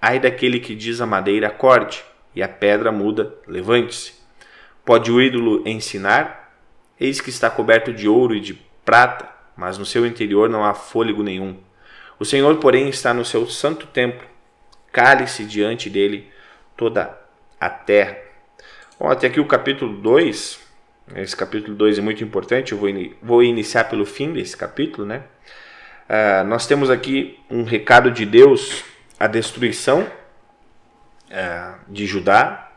[0.00, 4.12] Ai daquele que diz a madeira acorde e a pedra muda, levante-se.
[4.84, 6.54] Pode o ídolo ensinar?
[7.00, 10.74] Eis que está coberto de ouro e de prata, mas no seu interior não há
[10.74, 11.56] fôlego nenhum.
[12.20, 14.28] O Senhor, porém, está no seu santo templo.
[14.92, 16.30] Cale-se diante dele
[16.76, 17.18] toda
[17.58, 18.29] a terra.
[19.00, 20.60] Bom, até aqui o capítulo 2.
[21.16, 22.72] Esse capítulo 2 é muito importante.
[22.72, 25.22] Eu vou, in vou iniciar pelo fim desse capítulo, né?
[26.06, 28.84] Uh, nós temos aqui um recado de Deus
[29.18, 30.06] a destruição
[31.30, 32.72] é, de Judá,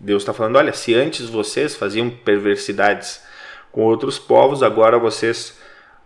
[0.00, 3.22] Deus está falando: olha, se antes vocês faziam perversidades
[3.70, 5.60] com outros povos, agora vocês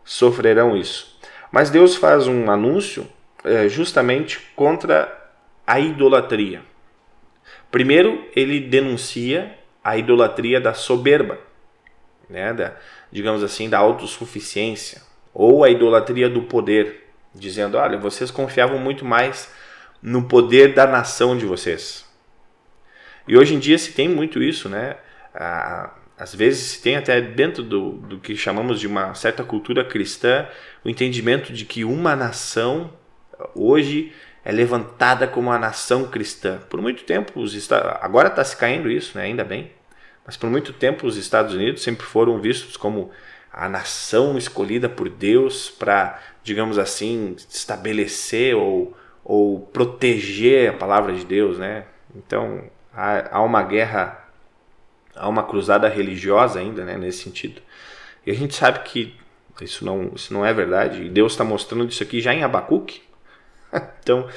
[0.04, 1.16] sofrerão isso.
[1.52, 3.06] Mas Deus faz um anúncio
[3.44, 5.30] é, justamente contra
[5.64, 6.60] a idolatria.
[7.70, 11.38] Primeiro, ele denuncia a idolatria da soberba,
[12.28, 12.74] né, da,
[13.10, 15.02] digamos assim, da autossuficiência,
[15.32, 19.52] ou a idolatria do poder, dizendo: olha, vocês confiavam muito mais
[20.02, 22.06] no poder da nação de vocês.
[23.28, 24.96] E hoje em dia se tem muito isso, né?
[26.18, 30.48] às vezes se tem até dentro do, do que chamamos de uma certa cultura cristã
[30.82, 32.90] o entendimento de que uma nação
[33.54, 34.12] hoje
[34.46, 36.60] é levantada como a nação cristã.
[36.70, 37.68] Por muito tempo, os
[38.00, 39.24] agora está se caindo isso, né?
[39.24, 39.72] ainda bem,
[40.24, 43.10] mas por muito tempo os Estados Unidos sempre foram vistos como
[43.52, 51.24] a nação escolhida por Deus para, digamos assim, estabelecer ou, ou proteger a palavra de
[51.24, 51.84] Deus, né?
[52.14, 54.28] Então há, há uma guerra,
[55.16, 56.96] há uma cruzada religiosa ainda, né?
[56.96, 57.60] Nesse sentido.
[58.24, 59.12] E a gente sabe que
[59.60, 61.02] isso não, isso não é verdade.
[61.02, 63.05] E Deus está mostrando isso aqui já em Abacuque.
[64.02, 64.28] então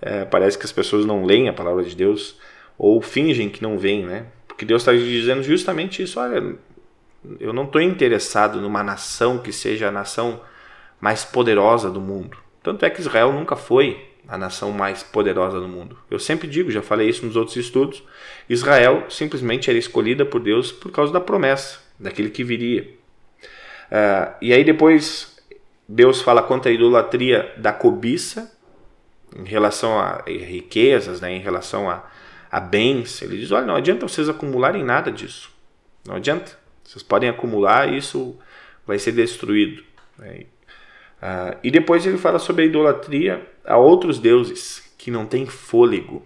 [0.00, 2.38] é, parece que as pessoas não leem a palavra de Deus
[2.78, 4.26] ou fingem que não veem, né?
[4.46, 6.20] Porque Deus está dizendo justamente isso.
[6.20, 6.56] Olha,
[7.40, 10.40] eu não estou interessado numa nação que seja a nação
[11.00, 12.38] mais poderosa do mundo.
[12.62, 15.96] Tanto é que Israel nunca foi a nação mais poderosa do mundo.
[16.10, 18.02] Eu sempre digo, já falei isso nos outros estudos,
[18.48, 22.90] Israel simplesmente era escolhida por Deus por causa da promessa, daquele que viria.
[23.86, 25.36] Uh, e aí depois
[25.88, 28.52] Deus fala contra a idolatria da cobiça,
[29.38, 32.04] em relação a riquezas, né, em relação a,
[32.50, 33.20] a bens.
[33.22, 35.50] Ele diz, olha, não adianta vocês acumularem nada disso.
[36.06, 36.58] Não adianta.
[36.84, 38.38] Vocês podem acumular e isso
[38.86, 39.82] vai ser destruído.
[40.18, 40.44] Né?
[41.16, 46.24] Uh, e depois ele fala sobre a idolatria a outros deuses que não têm fôlego.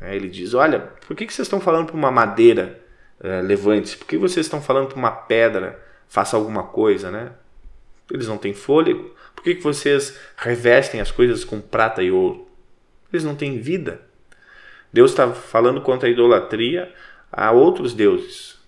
[0.00, 2.80] Uh, ele diz: Olha, por que, que vocês estão falando para uma madeira
[3.20, 3.96] uh, levante-se?
[3.96, 5.78] Por que vocês estão falando para uma pedra
[6.08, 7.10] faça alguma coisa?
[7.10, 7.32] Né?
[8.12, 9.14] Eles não têm fôlego.
[9.34, 12.46] Por que, que vocês revestem as coisas com prata e ouro?
[13.10, 14.02] Eles não têm vida.
[14.92, 16.92] Deus está falando contra a idolatria
[17.32, 18.58] a outros deuses.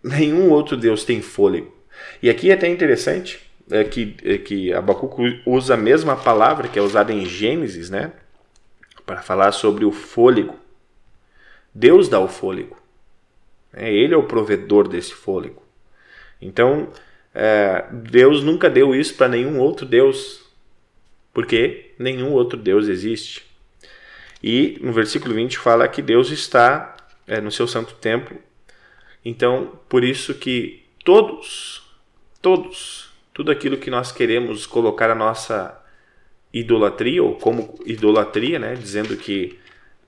[0.00, 1.74] Nenhum outro Deus tem fôlego.
[2.22, 6.78] E aqui é até interessante é que, é que Abacuco usa a mesma palavra que
[6.78, 8.12] é usada em Gênesis, né?
[9.04, 10.54] Para falar sobre o fôlego.
[11.74, 12.76] Deus dá o fôlego.
[13.72, 15.60] É, ele é o provedor desse fôlego.
[16.40, 16.88] Então,
[17.34, 20.42] é, Deus nunca deu isso para nenhum outro Deus.
[21.32, 23.42] Porque nenhum outro Deus existe.
[24.42, 28.38] E no versículo 20 fala que Deus está é, no seu santo templo.
[29.24, 31.82] Então, por isso que todos,
[32.40, 35.76] todos tudo aquilo que nós queremos colocar a nossa
[36.52, 38.74] idolatria, ou como idolatria, né?
[38.74, 39.58] dizendo que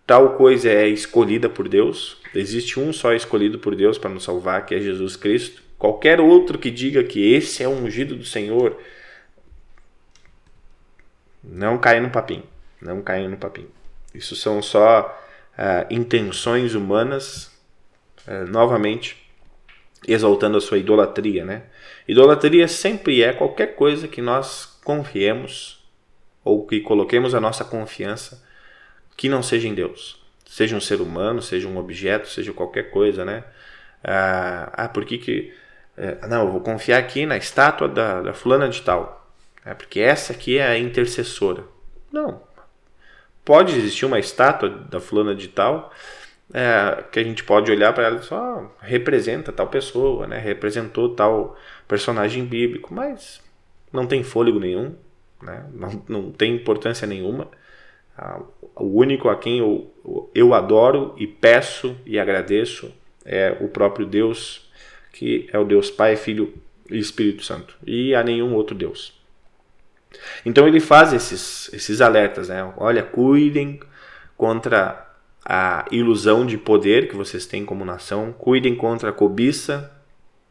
[0.06, 4.64] tal coisa é escolhida por Deus, existe um só escolhido por Deus para nos salvar,
[4.64, 5.60] que é Jesus Cristo.
[5.78, 8.80] Qualquer outro que diga que esse é o ungido do Senhor,
[11.42, 12.44] não caia no papinho,
[12.80, 13.70] não caia no papinho.
[14.14, 15.22] Isso são só
[15.58, 17.52] uh, intenções humanas,
[18.26, 19.16] uh, novamente,
[20.06, 21.64] exaltando a sua idolatria, né?
[22.08, 25.84] Idolatria sempre é qualquer coisa que nós confiemos
[26.44, 28.44] ou que coloquemos a nossa confiança
[29.16, 30.22] que não seja em Deus.
[30.44, 33.44] Seja um ser humano, seja um objeto, seja qualquer coisa, né?
[34.04, 35.52] Ah, ah por que que...
[35.96, 39.26] É, não, eu vou confiar aqui na estátua da, da fulana de tal.
[39.64, 41.64] É porque essa aqui é a intercessora.
[42.12, 42.42] Não.
[43.44, 45.92] Pode existir uma estátua da fulana de tal
[46.52, 50.38] é, que a gente pode olhar para ela e só representa tal pessoa, né?
[50.38, 51.56] representou tal
[51.88, 53.40] personagem bíblico, mas
[53.92, 54.94] não tem fôlego nenhum,
[55.42, 55.64] né?
[55.72, 57.48] não, não tem importância nenhuma.
[58.16, 58.40] Ah,
[58.74, 59.92] o único a quem eu,
[60.34, 62.92] eu adoro e peço e agradeço
[63.24, 64.65] é o próprio Deus,
[65.16, 66.52] que é o Deus Pai, Filho
[66.90, 69.18] e Espírito Santo, e a nenhum outro Deus.
[70.44, 72.72] Então ele faz esses, esses alertas, né?
[72.76, 73.80] Olha, cuidem
[74.36, 75.10] contra
[75.42, 79.90] a ilusão de poder que vocês têm como nação, cuidem contra a cobiça,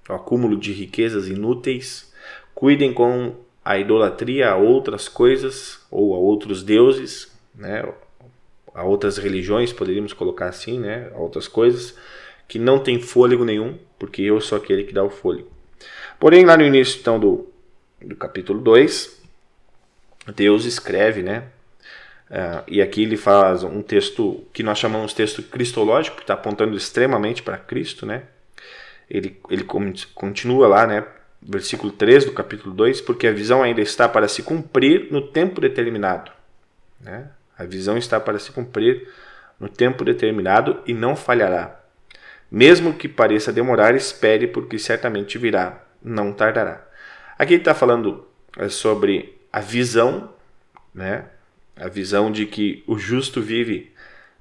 [0.10, 2.12] o acúmulo de riquezas inúteis,
[2.56, 7.88] cuidem com a idolatria a outras coisas ou a outros deuses, né?
[8.74, 11.12] a outras religiões, poderíamos colocar assim, né?
[11.14, 11.96] a outras coisas,
[12.48, 15.50] que não tem fôlego nenhum, porque eu sou aquele que dá o fôlego.
[16.20, 17.52] Porém, lá no início então, do,
[18.00, 19.20] do capítulo 2,
[20.36, 21.46] Deus escreve, né?
[22.30, 26.78] Uh, e aqui ele faz um texto que nós chamamos texto cristológico, que está apontando
[26.78, 28.24] extremamente para Cristo, né?
[29.10, 29.66] Ele, ele
[30.14, 31.04] continua lá, né?
[31.42, 35.60] Versículo 3 do capítulo 2, porque a visão ainda está para se cumprir no tempo
[35.60, 36.32] determinado.
[37.02, 37.28] Né?
[37.58, 39.08] A visão está para se cumprir
[39.60, 41.85] no tempo determinado e não falhará.
[42.56, 46.88] Mesmo que pareça demorar, espere, porque certamente virá, não tardará.
[47.38, 48.26] Aqui ele está falando
[48.58, 50.34] é, sobre a visão,
[50.94, 51.26] né?
[51.76, 53.92] a visão de que o justo vive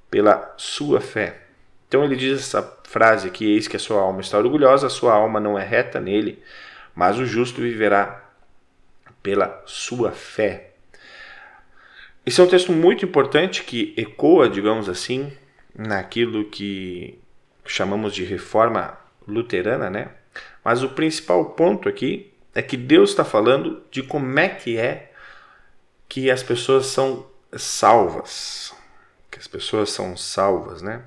[0.09, 1.41] pela sua fé.
[1.89, 5.11] Então ele diz essa frase aqui: Eis que a sua alma está orgulhosa, a sua
[5.11, 6.41] alma não é reta nele,
[6.95, 8.31] mas o justo viverá
[9.21, 10.71] pela sua fé.
[12.25, 15.33] Esse é um texto muito importante que ecoa, digamos assim,
[15.77, 17.19] naquilo que
[17.65, 18.97] chamamos de reforma
[19.27, 20.09] luterana, né?
[20.63, 25.11] Mas o principal ponto aqui é que Deus está falando de como é que é
[26.07, 27.25] que as pessoas são
[27.57, 28.73] salvas,
[29.29, 31.03] que as pessoas são salvas, né?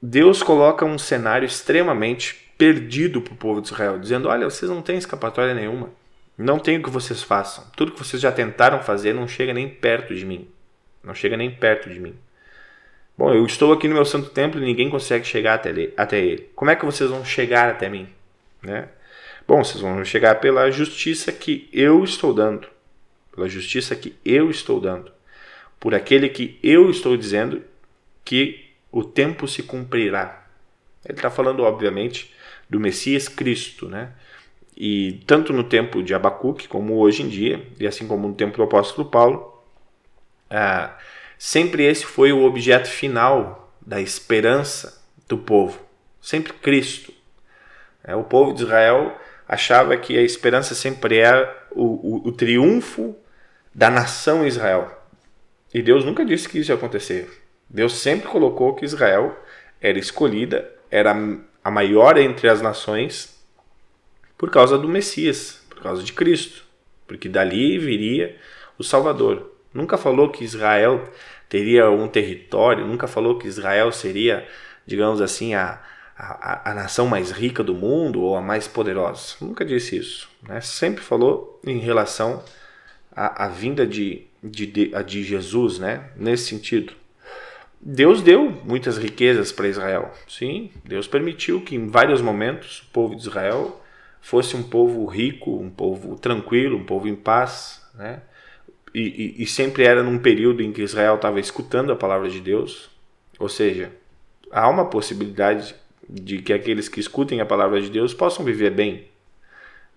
[0.00, 4.82] Deus coloca um cenário extremamente perdido para o povo de Israel, dizendo: Olha, vocês não
[4.82, 5.90] têm escapatória nenhuma,
[6.36, 9.68] não tem o que vocês façam, tudo que vocês já tentaram fazer não chega nem
[9.68, 10.48] perto de mim,
[11.02, 12.16] não chega nem perto de mim.
[13.22, 15.94] Bom, eu estou aqui no meu santo templo e ninguém consegue chegar até ele.
[15.96, 16.50] Até ele.
[16.56, 18.08] Como é que vocês vão chegar até mim?
[18.60, 18.88] Né?
[19.46, 22.66] Bom, vocês vão chegar pela justiça que eu estou dando,
[23.32, 25.12] pela justiça que eu estou dando,
[25.78, 27.62] por aquele que eu estou dizendo
[28.24, 30.44] que o tempo se cumprirá.
[31.04, 32.34] Ele está falando, obviamente,
[32.68, 34.14] do Messias Cristo, né?
[34.76, 38.56] E tanto no tempo de Abacuque como hoje em dia, e assim como no tempo
[38.56, 39.62] do apóstolo Paulo,
[40.50, 40.98] ah,
[41.44, 45.76] sempre esse foi o objeto final da esperança do povo,
[46.20, 47.12] sempre Cristo.
[48.04, 53.16] É, o povo de Israel achava que a esperança sempre era o, o, o triunfo
[53.74, 55.04] da nação Israel.
[55.74, 57.28] E Deus nunca disse que isso ia acontecer.
[57.68, 59.36] Deus sempre colocou que Israel
[59.80, 61.12] era escolhida, era
[61.64, 63.44] a maior entre as nações
[64.38, 66.64] por causa do Messias, por causa de Cristo,
[67.04, 68.38] porque dali viria
[68.78, 69.51] o Salvador.
[69.72, 71.08] Nunca falou que Israel
[71.48, 74.46] teria um território, nunca falou que Israel seria,
[74.86, 75.80] digamos assim, a,
[76.16, 79.36] a, a nação mais rica do mundo ou a mais poderosa.
[79.40, 80.28] Nunca disse isso.
[80.42, 80.60] Né?
[80.60, 82.42] Sempre falou em relação
[83.14, 86.10] à, à vinda de, de, de, de Jesus, né?
[86.16, 86.92] nesse sentido.
[87.80, 90.12] Deus deu muitas riquezas para Israel.
[90.28, 93.82] Sim, Deus permitiu que em vários momentos o povo de Israel
[94.20, 98.22] fosse um povo rico, um povo tranquilo, um povo em paz, né?
[98.94, 102.90] E, e, sempre era num período em que Israel estava escutando a palavra de Deus.
[103.38, 103.90] Ou seja,
[104.50, 105.74] há uma possibilidade
[106.08, 109.06] de que aqueles que escutem a palavra de Deus possam viver bem.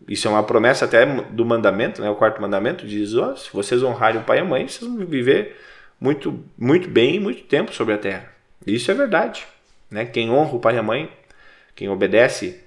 [0.08, 2.10] Isso é uma promessa até do mandamento, né?
[2.10, 5.06] O quarto mandamento diz: oh, se vocês honrarem o pai e a mãe, vocês vão
[5.06, 5.58] viver
[6.00, 8.32] muito, muito bem e muito tempo sobre a terra.
[8.66, 9.46] Isso é verdade.
[9.90, 10.06] Né?
[10.06, 11.10] Quem honra o pai e a mãe,
[11.76, 12.62] quem obedece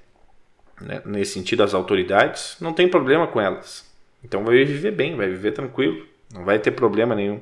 [0.80, 3.86] né, nesse sentido às autoridades, não tem problema com elas.
[4.22, 7.40] Então vai viver bem, vai viver tranquilo, não vai ter problema nenhum.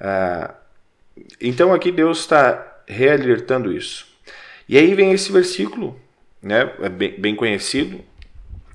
[0.00, 0.54] Ah,
[1.40, 4.06] então aqui Deus está realertando isso.
[4.68, 5.98] E aí vem esse versículo,
[6.42, 8.04] né, é bem, bem conhecido,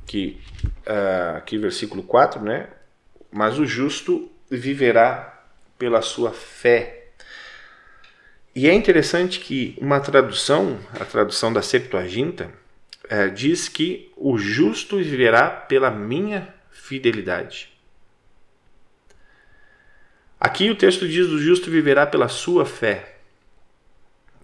[0.06, 0.42] que
[0.88, 2.68] uh, aqui versículo 4, né?
[3.32, 5.42] Mas o justo viverá
[5.78, 7.08] pela sua fé.
[8.54, 12.52] E é interessante que uma tradução, a tradução da Septuaginta,
[13.10, 17.71] é, diz que o justo viverá pela minha fidelidade.
[20.42, 23.18] Aqui o texto diz: o justo viverá pela sua fé.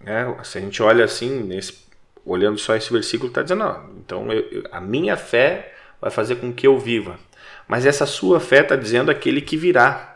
[0.06, 1.76] É, se a gente olha assim, nesse,
[2.24, 3.64] olhando só esse versículo, está dizendo:
[3.98, 7.18] então eu, a minha fé vai fazer com que eu viva.
[7.66, 10.14] Mas essa sua fé está dizendo aquele que virá.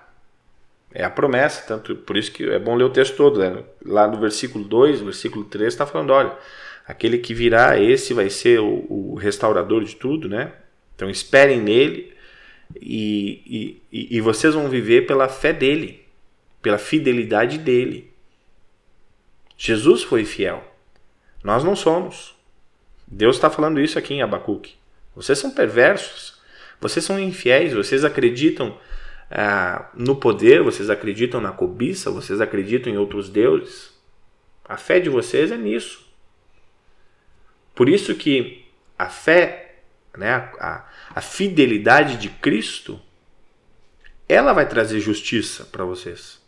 [0.95, 3.41] É a promessa, tanto por isso que é bom ler o texto todo.
[3.41, 3.65] Né?
[3.85, 6.33] Lá no versículo 2, versículo 3, está falando: olha,
[6.87, 10.53] aquele que virá, esse vai ser o, o restaurador de tudo, né?
[10.95, 12.12] Então esperem nele
[12.81, 16.05] e, e, e vocês vão viver pela fé dele,
[16.61, 18.13] pela fidelidade dele.
[19.57, 20.63] Jesus foi fiel.
[21.43, 22.35] Nós não somos.
[23.07, 24.75] Deus está falando isso aqui em Abacuque.
[25.15, 26.41] Vocês são perversos.
[26.81, 27.73] Vocês são infiéis.
[27.73, 28.77] Vocês acreditam
[29.31, 33.93] ah, no poder, vocês acreditam na cobiça, vocês acreditam em outros deuses.
[34.65, 36.07] A fé de vocês é nisso.
[37.75, 38.67] Por isso que
[38.99, 39.77] a fé,
[40.17, 43.01] né, a, a fidelidade de Cristo,
[44.29, 46.41] ela vai trazer justiça para vocês.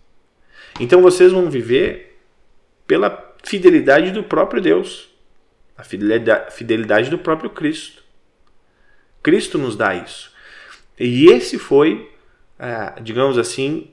[0.81, 2.19] Então vocês vão viver
[2.87, 5.09] pela fidelidade do próprio Deus,
[5.77, 8.03] a fidelidade, do próprio Cristo.
[9.23, 10.33] Cristo nos dá isso.
[10.99, 12.11] E esse foi
[12.59, 13.91] é, digamos assim,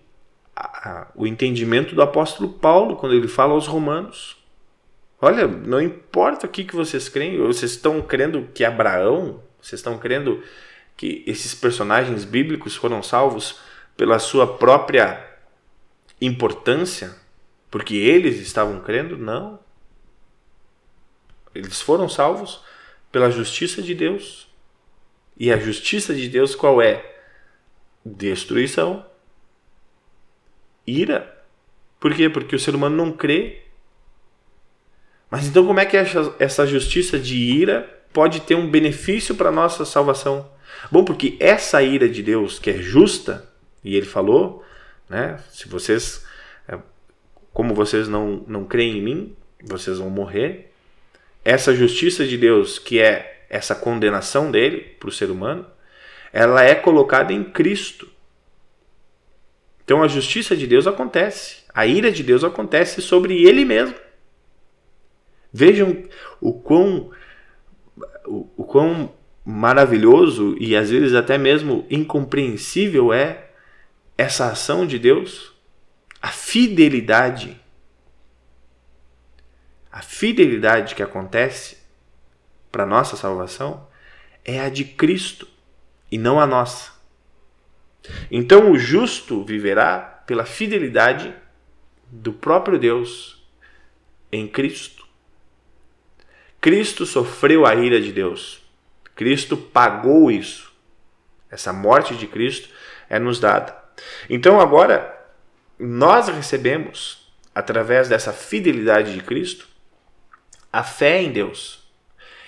[1.15, 4.38] o entendimento do apóstolo Paulo quando ele fala aos romanos.
[5.22, 10.43] Olha, não importa o que vocês creem, vocês estão crendo que Abraão, vocês estão crendo
[10.97, 13.59] que esses personagens bíblicos foram salvos
[13.95, 15.28] pela sua própria
[16.20, 17.20] importância,
[17.70, 19.18] Porque eles estavam crendo?
[19.18, 19.57] Não.
[21.55, 22.62] Eles foram salvos
[23.12, 24.47] pela justiça de Deus.
[25.38, 27.20] E a justiça de Deus qual é?
[28.05, 29.05] Destruição.
[30.86, 31.43] Ira.
[31.99, 32.30] Por quê?
[32.30, 33.62] Porque o ser humano não crê.
[35.30, 39.51] Mas então como é que essa justiça de ira pode ter um benefício para a
[39.51, 40.49] nossa salvação?
[40.91, 43.47] Bom, porque essa ira de Deus, que é justa,
[43.84, 44.64] e ele falou,
[45.09, 45.39] né?
[45.51, 46.26] Se vocês,
[46.68, 46.78] é,
[47.53, 50.72] como vocês não, não creem em mim, vocês vão morrer.
[51.43, 55.66] Essa justiça de Deus, que é essa condenação dele para o ser humano,
[56.32, 58.07] ela é colocada em Cristo.
[59.84, 63.95] Então a justiça de Deus acontece, a ira de Deus acontece sobre ele mesmo.
[65.51, 66.05] Vejam
[66.39, 67.12] o quão,
[68.26, 69.13] o, o quão
[69.43, 73.49] maravilhoso e às vezes até mesmo incompreensível é
[74.17, 75.53] essa ação de Deus,
[76.22, 77.59] a fidelidade.
[79.91, 81.78] A fidelidade que acontece
[82.72, 83.88] para nossa salvação
[84.45, 85.47] é a de Cristo
[86.11, 86.91] e não a nossa.
[88.30, 91.34] Então o justo viverá pela fidelidade
[92.09, 93.43] do próprio Deus
[94.32, 95.00] em Cristo.
[96.62, 98.62] Cristo sofreu a ira de Deus.
[99.16, 100.72] Cristo pagou isso.
[101.49, 102.70] Essa morte de Cristo
[103.09, 103.76] é nos dada.
[104.30, 105.20] Então agora
[105.78, 109.68] nós recebemos através dessa fidelidade de Cristo
[110.72, 111.82] a fé em Deus.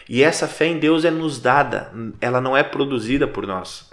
[0.07, 1.91] E essa fé em Deus é nos dada,
[2.21, 3.91] ela não é produzida por nós.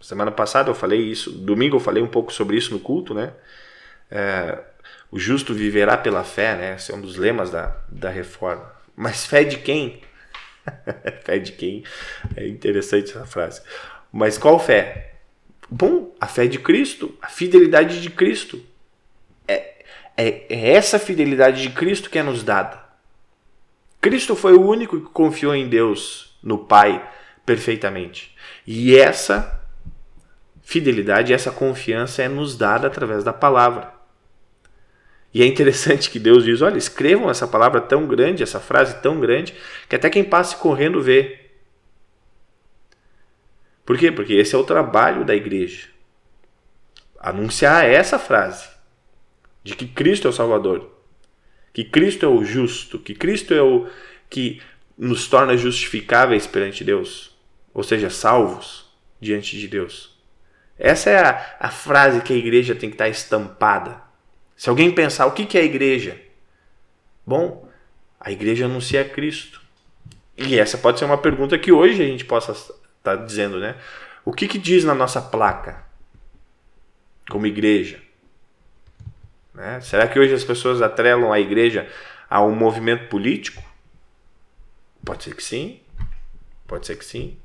[0.00, 3.32] Semana passada eu falei isso, domingo eu falei um pouco sobre isso no culto, né?
[4.10, 4.58] É,
[5.10, 6.74] o justo viverá pela fé, né?
[6.76, 8.77] Esse é um dos lemas da, da reforma.
[9.00, 10.00] Mas fé de quem?
[11.22, 11.84] fé de quem?
[12.34, 13.62] É interessante essa frase.
[14.12, 15.12] Mas qual fé?
[15.70, 18.60] Bom, a fé de Cristo, a fidelidade de Cristo.
[19.46, 19.84] É,
[20.16, 22.82] é, é essa fidelidade de Cristo que é nos dada.
[24.00, 27.08] Cristo foi o único que confiou em Deus, no Pai,
[27.46, 28.34] perfeitamente.
[28.66, 29.62] E essa
[30.60, 33.94] fidelidade, essa confiança é nos dada através da palavra.
[35.32, 39.20] E é interessante que Deus diz: olha, escrevam essa palavra tão grande, essa frase tão
[39.20, 39.54] grande,
[39.88, 41.46] que até quem passe correndo vê.
[43.84, 44.12] Por quê?
[44.12, 45.88] Porque esse é o trabalho da igreja.
[47.18, 48.68] Anunciar essa frase
[49.64, 50.90] de que Cristo é o Salvador,
[51.72, 53.88] que Cristo é o justo, que Cristo é o
[54.28, 54.60] que
[54.96, 57.36] nos torna justificáveis perante Deus,
[57.72, 60.16] ou seja, salvos diante de Deus.
[60.78, 64.07] Essa é a, a frase que a igreja tem que estar estampada.
[64.58, 66.20] Se alguém pensar o que, é a igreja,
[67.24, 67.68] bom,
[68.18, 69.62] a igreja anuncia Cristo.
[70.36, 72.52] E essa pode ser uma pergunta que hoje a gente possa
[72.98, 73.76] está dizendo, né?
[74.24, 75.84] O que, que diz na nossa placa
[77.30, 78.02] como igreja?
[79.54, 79.80] Né?
[79.80, 81.88] Será que hoje as pessoas atrelam a igreja
[82.28, 83.62] a um movimento político?
[85.04, 85.80] Pode ser que sim.
[86.66, 87.38] Pode ser que sim.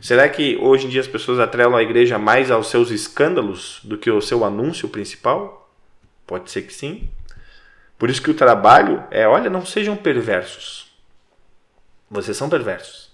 [0.00, 3.96] Será que hoje em dia as pessoas atrelam a igreja mais aos seus escândalos do
[3.96, 5.59] que ao seu anúncio principal?
[6.30, 7.10] Pode ser que sim.
[7.98, 10.86] Por isso que o trabalho é, olha, não sejam perversos.
[12.08, 13.10] Vocês são perversos.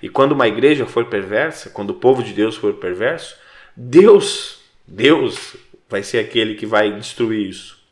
[0.00, 3.36] E quando uma igreja for perversa, quando o povo de Deus for perverso,
[3.74, 5.56] Deus, Deus
[5.88, 7.84] vai ser aquele que vai destruir isso.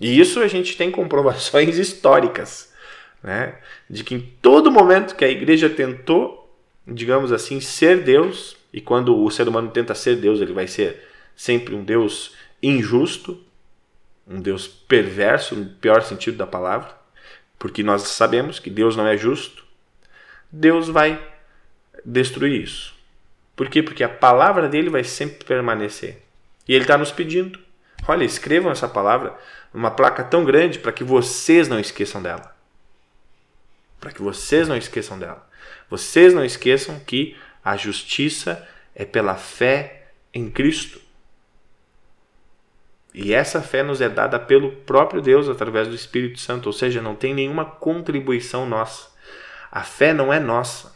[0.00, 2.72] E isso a gente tem comprovações históricas,
[3.20, 3.56] né?
[3.90, 9.20] De que em todo momento que a igreja tentou, digamos assim, ser Deus, e quando
[9.20, 11.02] o ser humano tenta ser Deus, ele vai ser
[11.34, 13.44] sempre um Deus injusto,
[14.26, 16.94] um Deus perverso, no pior sentido da palavra,
[17.58, 19.64] porque nós sabemos que Deus não é justo.
[20.50, 21.20] Deus vai
[22.04, 22.94] destruir isso.
[23.54, 23.82] Por quê?
[23.82, 26.22] Porque a palavra dele vai sempre permanecer.
[26.68, 27.58] E ele está nos pedindo:
[28.06, 29.36] olha, escrevam essa palavra
[29.72, 32.54] numa placa tão grande para que vocês não esqueçam dela.
[34.00, 35.48] Para que vocês não esqueçam dela.
[35.88, 41.00] Vocês não esqueçam que a justiça é pela fé em Cristo.
[43.16, 47.00] E essa fé nos é dada pelo próprio Deus através do Espírito Santo, ou seja,
[47.00, 49.08] não tem nenhuma contribuição nossa.
[49.72, 50.94] A fé não é nossa.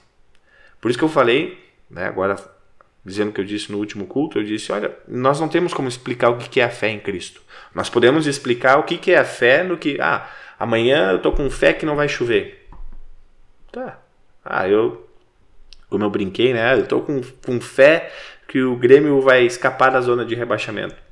[0.82, 1.58] Por isso que eu falei,
[1.90, 2.36] né, agora
[3.02, 5.88] dizendo o que eu disse no último culto, eu disse, olha, nós não temos como
[5.88, 7.40] explicar o que é a fé em Cristo.
[7.74, 11.48] Nós podemos explicar o que é a fé no que, ah, amanhã eu estou com
[11.48, 12.68] fé que não vai chover.
[13.72, 13.98] Tá.
[14.44, 15.08] Ah, eu,
[15.88, 18.12] como eu brinquei, né, eu estou com, com fé
[18.46, 21.09] que o Grêmio vai escapar da zona de rebaixamento.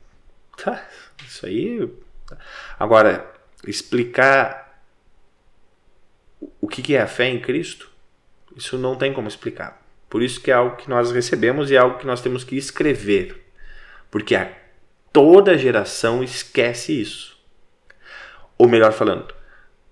[0.63, 0.87] Tá,
[1.25, 1.89] isso aí...
[2.79, 3.33] Agora,
[3.67, 4.83] explicar
[6.61, 7.91] o que é a fé em Cristo
[8.59, 9.81] isso não tem como explicar.
[10.11, 12.57] Por isso que é algo que nós recebemos e é algo que nós temos que
[12.57, 13.47] escrever.
[14.11, 14.51] Porque a,
[15.13, 17.39] toda geração esquece isso.
[18.59, 19.33] ou melhor falando,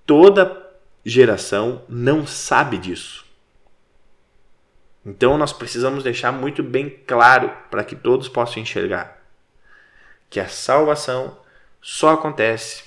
[0.04, 0.66] toda
[1.04, 3.24] geração não sabe disso.
[5.04, 9.15] Então nós precisamos deixar muito bem claro para que todos possam enxergar
[10.28, 11.38] que a salvação
[11.80, 12.84] só acontece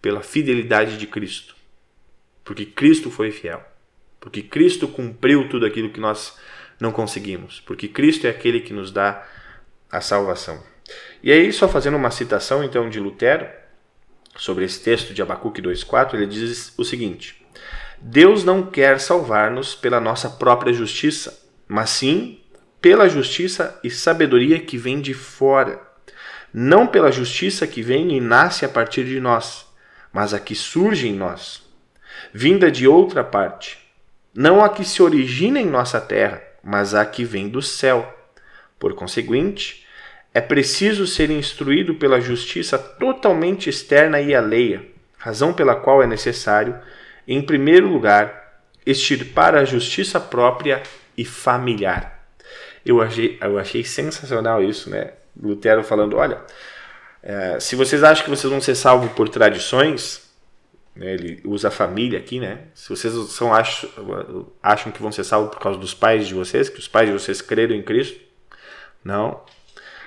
[0.00, 1.56] pela fidelidade de Cristo.
[2.44, 3.62] Porque Cristo foi fiel.
[4.20, 6.38] Porque Cristo cumpriu tudo aquilo que nós
[6.80, 7.60] não conseguimos.
[7.60, 9.26] Porque Cristo é aquele que nos dá
[9.90, 10.62] a salvação.
[11.22, 13.48] E aí, só fazendo uma citação então de Lutero
[14.36, 17.44] sobre esse texto de Abacuque 2,4, ele diz o seguinte:
[18.00, 22.40] Deus não quer salvar-nos pela nossa própria justiça, mas sim
[22.80, 25.87] pela justiça e sabedoria que vem de fora.
[26.52, 29.66] Não pela justiça que vem e nasce a partir de nós,
[30.12, 31.62] mas a que surge em nós,
[32.32, 33.78] vinda de outra parte.
[34.34, 38.14] Não a que se origina em nossa terra, mas a que vem do céu.
[38.78, 39.86] Por conseguinte,
[40.32, 44.86] é preciso ser instruído pela justiça totalmente externa e alheia,
[45.16, 46.78] razão pela qual é necessário,
[47.26, 50.82] em primeiro lugar, extirpar a justiça própria
[51.16, 52.17] e familiar.
[52.84, 55.12] Eu achei, eu achei sensacional isso, né?
[55.40, 56.40] Lutero falando: olha,
[57.22, 60.28] é, se vocês acham que vocês vão ser salvos por tradições,
[60.94, 62.62] né, ele usa a família aqui, né?
[62.74, 63.88] Se vocês são, acham,
[64.62, 67.12] acham que vão ser salvos por causa dos pais de vocês, que os pais de
[67.12, 68.20] vocês creram em Cristo,
[69.04, 69.40] não.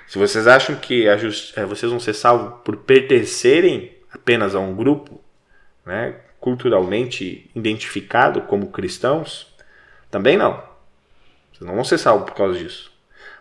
[0.08, 4.76] Se vocês acham que just, é, vocês vão ser salvos por pertencerem apenas a um
[4.76, 5.22] grupo,
[5.86, 9.48] né, culturalmente identificado como cristãos,
[10.10, 10.71] também não.
[11.62, 12.92] Vocês não vão ser salvos por causa disso.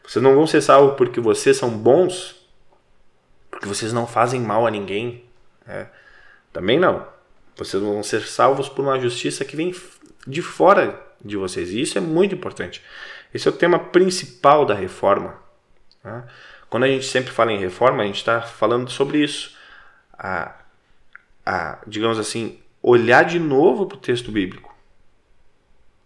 [0.07, 2.37] Vocês não vão ser salvos porque vocês são bons,
[3.51, 5.25] porque vocês não fazem mal a ninguém.
[5.67, 5.89] Né?
[6.53, 7.07] Também não.
[7.57, 9.75] Vocês vão ser salvos por uma justiça que vem
[10.27, 11.71] de fora de vocês.
[11.71, 12.83] E isso é muito importante.
[13.33, 15.39] Esse é o tema principal da reforma.
[16.05, 16.25] Né?
[16.69, 19.57] Quando a gente sempre fala em reforma, a gente está falando sobre isso.
[20.13, 20.57] A,
[21.47, 24.77] a, digamos assim, olhar de novo para o texto bíblico.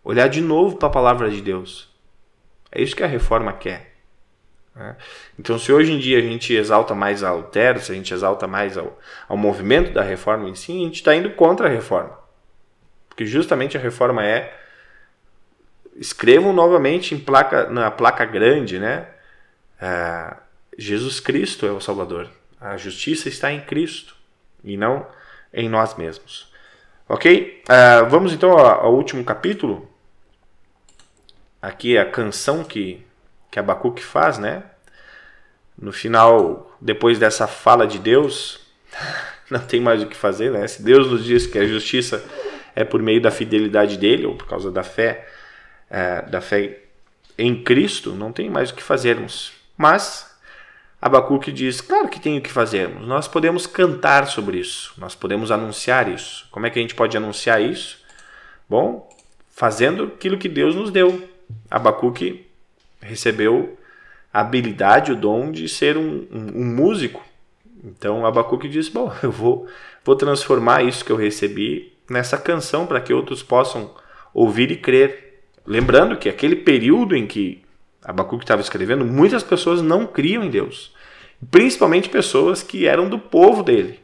[0.04, 1.92] Olhar de novo para a palavra de Deus.
[2.74, 3.94] É isso que a reforma quer.
[4.74, 4.96] Né?
[5.38, 8.46] Então, se hoje em dia a gente exalta mais a Lutero, se a gente exalta
[8.46, 8.98] mais ao,
[9.28, 12.18] ao movimento da reforma em si, a gente está indo contra a reforma.
[13.08, 14.52] Porque justamente a reforma é.
[15.96, 19.06] Escrevam novamente em placa, na placa grande, né?
[19.80, 20.34] É,
[20.76, 22.28] Jesus Cristo é o Salvador.
[22.60, 24.16] A justiça está em Cristo
[24.64, 25.06] e não
[25.52, 26.52] em nós mesmos.
[27.08, 27.62] Ok?
[27.68, 29.88] Uh, vamos então ao último capítulo,
[31.64, 33.02] aqui é a canção que,
[33.50, 34.62] que Abacuque faz, né?
[35.76, 38.60] No final, depois dessa fala de Deus,
[39.50, 40.66] não tem mais o que fazer, né?
[40.68, 42.22] Se Deus nos diz que a justiça
[42.76, 45.26] é por meio da fidelidade dele, ou por causa da fé,
[45.90, 46.80] é, da fé
[47.38, 49.52] em Cristo, não tem mais o que fazermos.
[49.76, 50.30] Mas
[51.00, 53.06] Abacuque diz: claro que tem o que fazermos.
[53.06, 56.46] Nós podemos cantar sobre isso, nós podemos anunciar isso.
[56.50, 57.98] Como é que a gente pode anunciar isso?
[58.68, 59.08] Bom,
[59.48, 61.33] fazendo aquilo que Deus nos deu,
[61.70, 62.46] Abacuque
[63.00, 63.76] recebeu
[64.32, 67.22] a habilidade, o dom de ser um, um, um músico.
[67.84, 69.66] Então Abacuque disse: Bom, eu vou,
[70.04, 73.94] vou transformar isso que eu recebi nessa canção para que outros possam
[74.32, 75.42] ouvir e crer.
[75.66, 77.62] Lembrando que aquele período em que
[78.02, 80.94] Abacuque estava escrevendo, muitas pessoas não criam em Deus,
[81.50, 83.98] principalmente pessoas que eram do povo dele.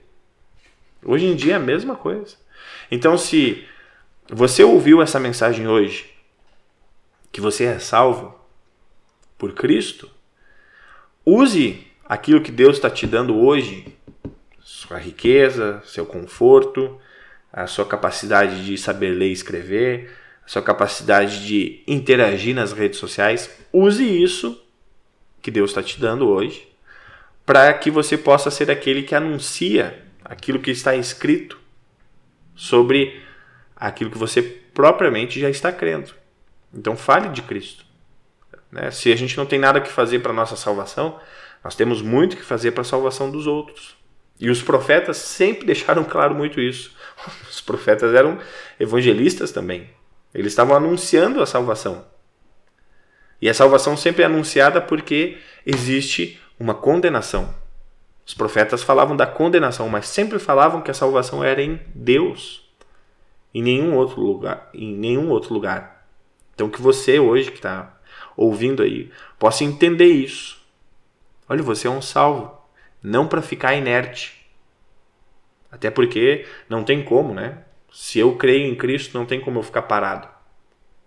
[1.05, 2.37] Hoje em dia é a mesma coisa.
[2.91, 3.65] Então, se
[4.31, 6.09] você ouviu essa mensagem hoje
[7.33, 8.39] que você é salvo
[9.39, 10.11] por Cristo,
[11.25, 13.87] use aquilo que Deus está te dando hoje,
[14.61, 17.01] sua riqueza, seu conforto,
[17.53, 20.11] a sua capacidade de saber ler e escrever,
[20.45, 24.61] a sua capacidade de interagir nas redes sociais, use isso
[25.41, 26.69] que Deus está te dando hoje
[27.47, 31.59] para que você possa ser aquele que anuncia aquilo que está escrito
[32.55, 33.21] sobre
[33.75, 36.20] aquilo que você propriamente já está crendo.
[36.73, 37.85] Então fale de Cristo.
[38.71, 38.91] Né?
[38.91, 41.19] Se a gente não tem nada que fazer para nossa salvação,
[41.63, 43.97] nós temos muito que fazer para a salvação dos outros.
[44.39, 46.95] E os profetas sempre deixaram claro muito isso.
[47.49, 48.39] Os profetas eram
[48.79, 49.91] evangelistas também.
[50.33, 52.07] Eles estavam anunciando a salvação.
[53.43, 57.55] E a salvação sempre é anunciada porque existe uma condenação.
[58.27, 62.71] Os profetas falavam da condenação, mas sempre falavam que a salvação era em Deus,
[63.53, 66.00] em nenhum outro lugar, em nenhum outro lugar.
[66.61, 67.99] Então que você hoje que está
[68.37, 70.61] ouvindo aí possa entender isso.
[71.49, 72.55] Olha, você é um salvo,
[73.03, 74.47] não para ficar inerte.
[75.73, 77.65] Até porque não tem como, né?
[77.91, 80.29] Se eu creio em Cristo, não tem como eu ficar parado.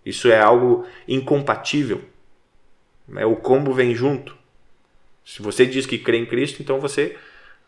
[0.04, 2.04] Isso é algo incompatível.
[3.08, 3.24] Né?
[3.24, 4.36] O combo vem junto.
[5.24, 7.16] Se você diz que crê em Cristo, então você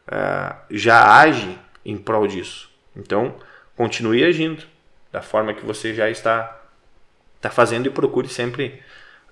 [0.07, 1.55] uh, já age
[1.85, 2.67] em prol disso.
[2.95, 3.35] Então,
[3.75, 4.63] continue agindo
[5.11, 6.64] da forma que você já está,
[7.45, 8.81] está fazendo e procure sempre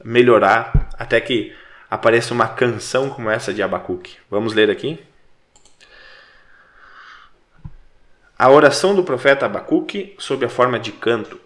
[0.04, 1.56] melhorar até que
[1.90, 4.18] apareça uma canção como essa de Abacuque.
[4.30, 5.00] Vamos ler aqui?
[8.38, 11.40] A oração do profeta Abacuque sob a forma de canto.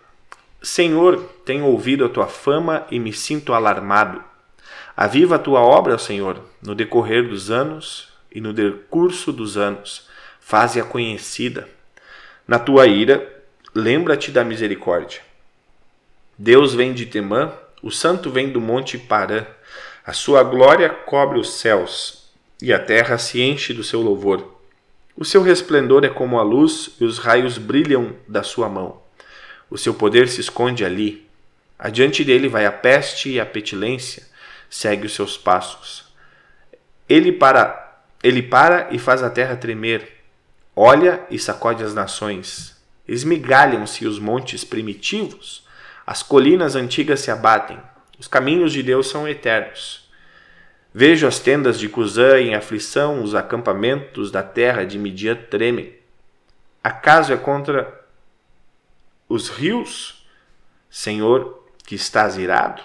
[0.61, 4.24] Senhor, tenho ouvido a tua fama e me sinto alarmado.
[4.95, 10.09] Aviva a tua obra, Senhor, no decorrer dos anos e no decurso dos anos.
[10.39, 11.70] Faze-a conhecida.
[12.47, 13.43] Na tua ira,
[13.76, 15.26] lembra-te da misericórdia.
[16.38, 19.45] Deus vem de Temã, o santo vem do monte Parã.
[20.05, 22.31] A sua glória cobre os céus,
[22.61, 24.55] e a terra se enche do seu louvor.
[25.15, 29.01] O seu resplendor é como a luz e os raios brilham da sua mão.
[29.67, 31.27] O seu poder se esconde ali.
[31.77, 34.23] Adiante dele vai a peste e a petilência,
[34.69, 36.05] segue os seus passos.
[37.09, 40.21] Ele para, ele para e faz a terra tremer.
[40.75, 42.77] Olha e sacode as nações.
[43.07, 45.66] Esmigalham-se os montes primitivos,
[46.08, 47.78] as colinas antigas se abatem.
[48.18, 50.10] Os caminhos de Deus são eternos.
[50.93, 55.93] Vejo as tendas de Cusã em aflição, os acampamentos da terra de Midian tremem.
[56.82, 58.05] Acaso é contra
[59.28, 60.26] os rios,
[60.89, 62.82] Senhor, que estás irado?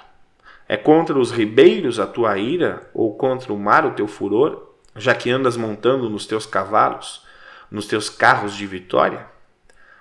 [0.69, 5.15] É contra os ribeiros a tua ira, ou contra o mar o teu furor, já
[5.15, 7.25] que andas montando nos teus cavalos,
[7.71, 9.27] nos teus carros de vitória?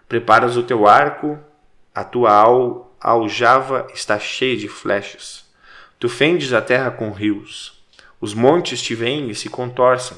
[0.09, 1.37] Preparas o teu arco,
[1.93, 2.31] a tua
[3.01, 5.43] aljava está cheia de flechas.
[5.99, 7.83] Tu fendes a terra com rios.
[8.19, 10.15] Os montes te veem e se contorcem,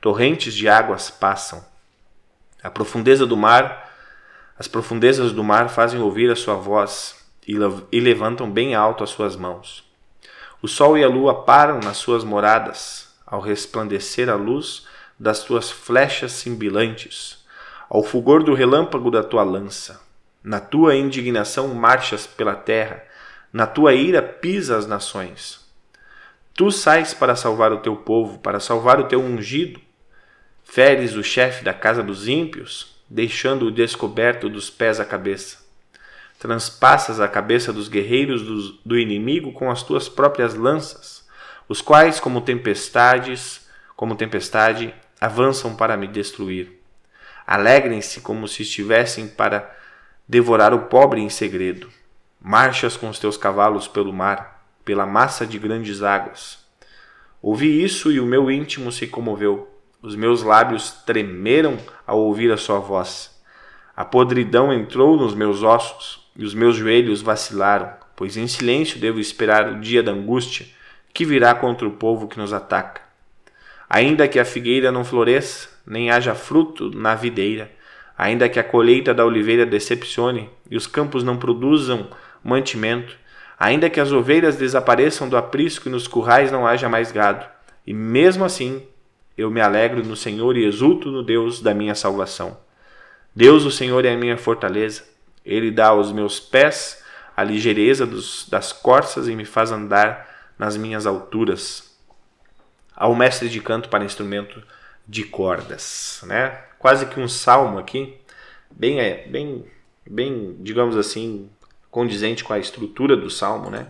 [0.00, 1.64] torrentes de águas passam.
[2.62, 3.94] A profundeza do mar,
[4.58, 7.16] as profundezas do mar fazem ouvir a sua voz
[7.46, 9.84] e levantam bem alto as suas mãos.
[10.60, 14.86] O sol e a lua param nas suas moradas, ao resplandecer a luz
[15.18, 17.44] das tuas flechas cimbilantes,
[17.88, 20.07] ao fulgor do relâmpago da tua lança.
[20.42, 23.02] Na tua indignação marchas pela terra,
[23.52, 25.66] na tua ira pisa as nações.
[26.54, 29.80] Tu sais para salvar o teu povo, para salvar o teu ungido.
[30.64, 35.58] Feres o chefe da casa dos ímpios, deixando-o descoberto dos pés à cabeça.
[36.38, 41.26] Transpassas a cabeça dos guerreiros do, do inimigo com as tuas próprias lanças,
[41.68, 43.66] os quais, como tempestades,
[43.96, 46.80] como tempestade, avançam para me destruir.
[47.46, 49.77] Alegrem-se como se estivessem para
[50.28, 51.88] devorar o pobre em segredo.
[52.40, 54.58] Marchas com os teus cavalos pelo mar
[54.88, 56.64] pela massa de grandes águas.
[57.42, 59.68] Ouvi isso e o meu íntimo se comoveu.
[60.00, 61.76] Os meus lábios tremeram
[62.06, 63.38] ao ouvir a sua voz.
[63.94, 69.20] A podridão entrou nos meus ossos e os meus joelhos vacilaram, pois em silêncio devo
[69.20, 70.66] esperar o dia da angústia
[71.12, 73.02] que virá contra o povo que nos ataca.
[73.90, 77.70] Ainda que a figueira não floresça, nem haja fruto na videira,
[78.18, 82.08] ainda que a colheita da oliveira decepcione e os campos não produzam
[82.44, 83.16] mantimento,
[83.58, 87.44] Ainda que as ovelhas desapareçam do aprisco e nos currais não haja mais gado,
[87.84, 88.86] e mesmo assim
[89.36, 92.56] eu me alegro no Senhor e exulto no Deus da minha salvação.
[93.34, 95.04] Deus, o Senhor, é a minha fortaleza.
[95.44, 97.04] Ele dá aos meus pés
[97.36, 101.96] a ligeireza dos, das corças e me faz andar nas minhas alturas.
[102.94, 104.62] Ao mestre de canto para instrumento
[105.08, 106.60] de cordas, né?
[106.78, 108.16] Quase que um salmo aqui,
[108.70, 109.64] bem, é, bem,
[110.08, 111.48] bem, digamos assim,
[111.90, 113.86] condizente com a estrutura do salmo, né?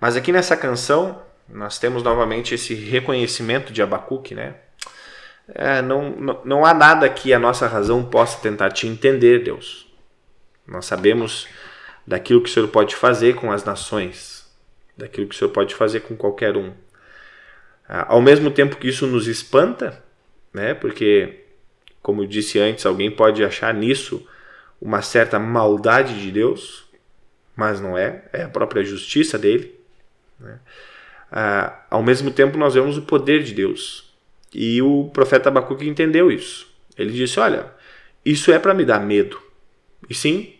[0.00, 4.56] Mas aqui nessa canção nós temos novamente esse reconhecimento de Abacuque, né?
[5.48, 9.86] É, não, não, não há nada que a nossa razão possa tentar te entender, Deus.
[10.66, 11.46] Nós sabemos
[12.06, 14.50] daquilo que o Senhor pode fazer com as nações,
[14.96, 16.72] daquilo que o Senhor pode fazer com qualquer um.
[17.86, 20.02] Ah, ao mesmo tempo que isso nos espanta,
[20.54, 20.72] né?
[20.72, 21.40] Porque,
[22.00, 24.26] como eu disse antes, alguém pode achar nisso
[24.80, 26.84] uma certa maldade de Deus,
[27.56, 29.74] mas não é, é a própria justiça dele.
[30.38, 30.58] Né?
[31.30, 34.14] Ah, ao mesmo tempo, nós vemos o poder de Deus.
[34.54, 36.68] E o profeta Abacuque entendeu isso.
[36.96, 37.72] Ele disse: Olha,
[38.24, 39.40] isso é para me dar medo.
[40.08, 40.54] E sim,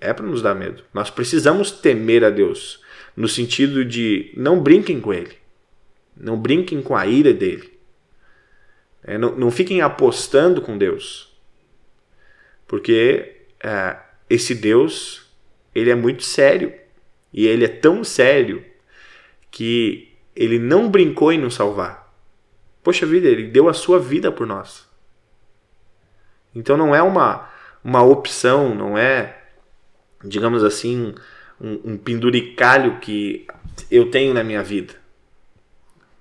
[0.00, 0.84] é para nos dar medo.
[0.94, 2.80] Nós precisamos temer a Deus,
[3.16, 5.36] no sentido de não brinquem com Ele,
[6.16, 7.77] não brinquem com a ira dele,
[9.08, 11.34] é, não, não, fiquem apostando com Deus,
[12.66, 13.96] porque é,
[14.28, 15.26] esse Deus
[15.74, 16.72] ele é muito sério.
[17.32, 18.64] E ele é tão sério
[19.50, 22.12] que ele não brincou em nos salvar.
[22.82, 24.86] Poxa vida, ele deu a sua vida por nós.
[26.54, 27.48] Então não é uma,
[27.82, 29.42] uma opção, não é,
[30.24, 31.14] digamos assim,
[31.60, 33.46] um, um penduricalho que
[33.90, 34.94] eu tenho na minha vida.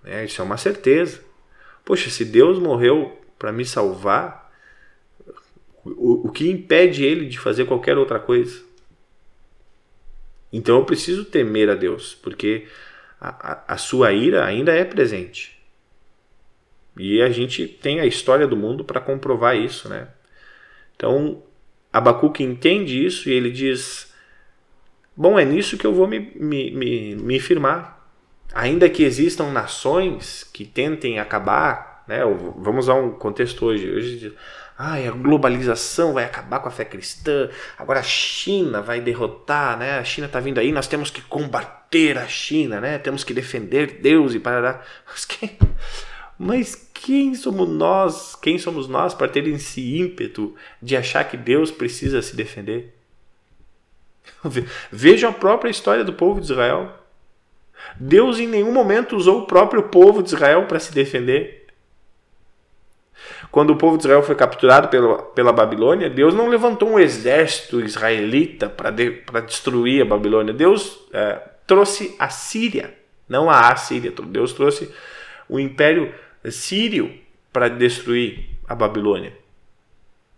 [0.04, 1.27] É, isso é uma certeza.
[1.88, 4.46] Poxa, se Deus morreu para me salvar,
[5.86, 8.62] O, o que impede ele de fazer qualquer outra coisa?
[10.52, 12.68] Então eu preciso temer a Deus, porque
[13.22, 15.58] a, a, a sua ira ainda é presente.
[17.00, 20.10] E a gente tem a história do mundo para comprovar isso, né?
[20.96, 21.42] Então,
[21.94, 24.12] Abacuque entende isso e ele diz:
[25.16, 27.97] Bom, é nisso que eu vou me, me, me, me firmar.
[28.54, 32.20] Ainda que existam nações que tentem acabar, né?
[32.58, 33.90] Vamos usar um contexto hoje.
[33.90, 34.36] Hoje
[34.80, 37.50] Ai, a globalização vai acabar com a fé cristã.
[37.80, 39.98] Agora a China vai derrotar, né?
[39.98, 43.00] A China está vindo aí, nós temos que combater a China, né?
[43.00, 44.84] Temos que defender Deus e parará.
[45.10, 45.58] Mas quem,
[46.38, 48.36] mas quem somos nós?
[48.36, 52.94] Quem somos nós para ter esse ímpeto de achar que Deus precisa se defender?
[54.92, 56.94] Vejam a própria história do povo de Israel.
[58.00, 61.68] Deus em nenhum momento usou o próprio povo de Israel para se defender.
[63.52, 67.80] Quando o povo de Israel foi capturado pela, pela Babilônia, Deus não levantou um exército
[67.82, 70.54] israelita para de, destruir a Babilônia.
[70.54, 72.94] Deus é, trouxe a Síria,
[73.28, 74.12] não a Assíria.
[74.12, 74.94] Deus trouxe
[75.50, 76.14] o império
[76.52, 77.14] sírio
[77.52, 79.34] para destruir a Babilônia.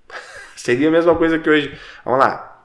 [0.56, 1.78] Seria a mesma coisa que hoje.
[2.06, 2.64] Vamos lá.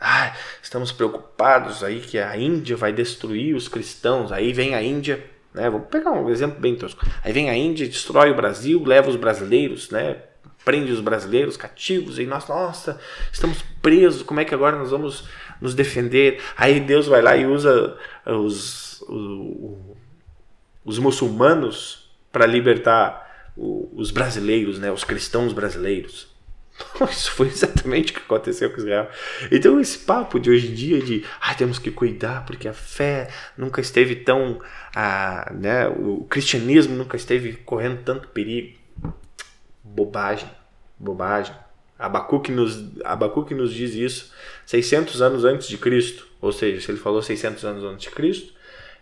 [0.00, 0.34] Ah,
[0.70, 4.30] estamos preocupados aí que a Índia vai destruir os cristãos.
[4.30, 5.20] Aí vem a Índia
[5.52, 5.68] né?
[5.68, 7.04] Vou pegar um exemplo bem tosco.
[7.24, 10.22] Aí vem a Índia, destrói o Brasil, leva os brasileiros, né?
[10.64, 13.00] prende os brasileiros cativos, e nós, nossa,
[13.32, 15.24] estamos presos, como é que agora nós vamos
[15.60, 16.40] nos defender?
[16.56, 17.96] Aí Deus vai lá e usa
[18.26, 19.78] os, os,
[20.84, 24.92] os muçulmanos para libertar os brasileiros, né?
[24.92, 26.29] os cristãos brasileiros.
[27.10, 29.08] Isso foi exatamente o que aconteceu com Israel.
[29.50, 33.28] Então, esse papo de hoje em dia de ah, temos que cuidar porque a fé
[33.56, 34.60] nunca esteve tão.
[34.94, 38.78] Ah, né, o cristianismo nunca esteve correndo tanto perigo.
[39.82, 40.50] Bobagem.
[40.98, 41.54] Bobagem.
[41.98, 44.32] Abacuque nos, Abacuque nos diz isso
[44.64, 46.26] 600 anos antes de Cristo.
[46.40, 48.54] Ou seja, se ele falou 600 anos antes de Cristo,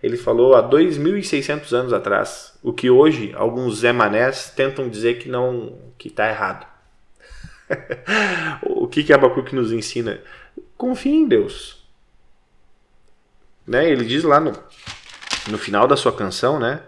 [0.02, 2.58] ele falou há 2.600 anos atrás.
[2.62, 6.66] O que hoje alguns Zé Manés tentam dizer que não que está errado.
[8.62, 10.20] o que que Abacuque nos ensina?
[10.76, 11.86] Confie em Deus.
[13.66, 13.90] Né?
[13.90, 14.52] Ele diz lá no,
[15.50, 16.80] no final da sua canção, né?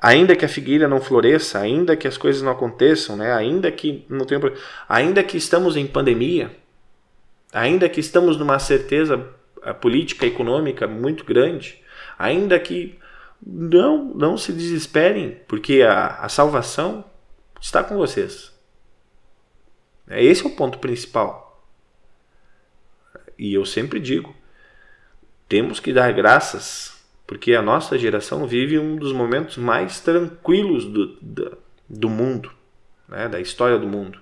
[0.00, 3.32] Ainda que a figueira não floresça, ainda que as coisas não aconteçam, né?
[3.32, 4.40] Ainda que não tenha,
[4.88, 6.52] ainda que estamos em pandemia,
[7.52, 9.28] ainda que estamos numa certeza
[9.62, 11.82] eh, política econômica muito grande,
[12.16, 12.96] ainda que
[13.44, 17.04] não não se desesperem, porque a, a salvação
[17.60, 18.56] está com vocês.
[20.08, 21.62] É, esse é o ponto principal.
[23.38, 24.34] E eu sempre digo:
[25.48, 31.06] temos que dar graças, porque a nossa geração vive um dos momentos mais tranquilos do,
[31.20, 32.50] do, do mundo,
[33.08, 34.20] né, da história do mundo.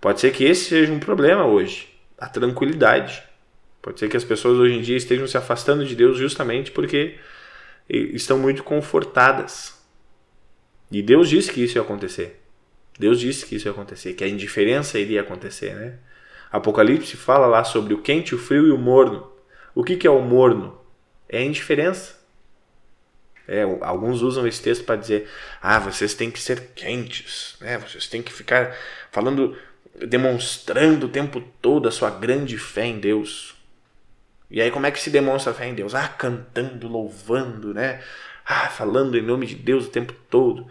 [0.00, 3.22] Pode ser que esse seja um problema hoje, a tranquilidade.
[3.80, 7.18] Pode ser que as pessoas hoje em dia estejam se afastando de Deus justamente porque
[7.88, 9.80] estão muito confortadas.
[10.90, 12.40] E Deus disse que isso ia acontecer.
[12.98, 15.98] Deus disse que isso ia acontecer, que a indiferença iria acontecer, né?
[16.50, 19.30] Apocalipse fala lá sobre o quente, o frio e o morno.
[19.74, 20.80] O que, que é o morno?
[21.28, 22.18] É a indiferença.
[23.46, 25.28] É, alguns usam esse texto para dizer:
[25.60, 27.78] ah, vocês têm que ser quentes, né?
[27.78, 28.76] vocês têm que ficar
[29.10, 29.56] falando,
[30.06, 33.54] demonstrando o tempo todo a sua grande fé em Deus.
[34.50, 35.94] E aí, como é que se demonstra a fé em Deus?
[35.94, 38.02] Ah, cantando, louvando, né?
[38.44, 40.66] Ah, falando em nome de Deus o tempo todo.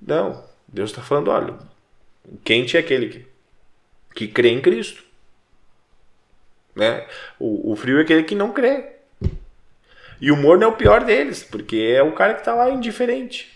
[0.00, 1.54] Não, Deus está falando: olha,
[2.44, 3.26] quente é aquele que,
[4.14, 5.04] que crê em Cristo.
[6.74, 7.06] Né?
[7.38, 8.96] O, o frio é aquele que não crê.
[10.20, 13.54] E o morno é o pior deles, porque é o cara que está lá indiferente.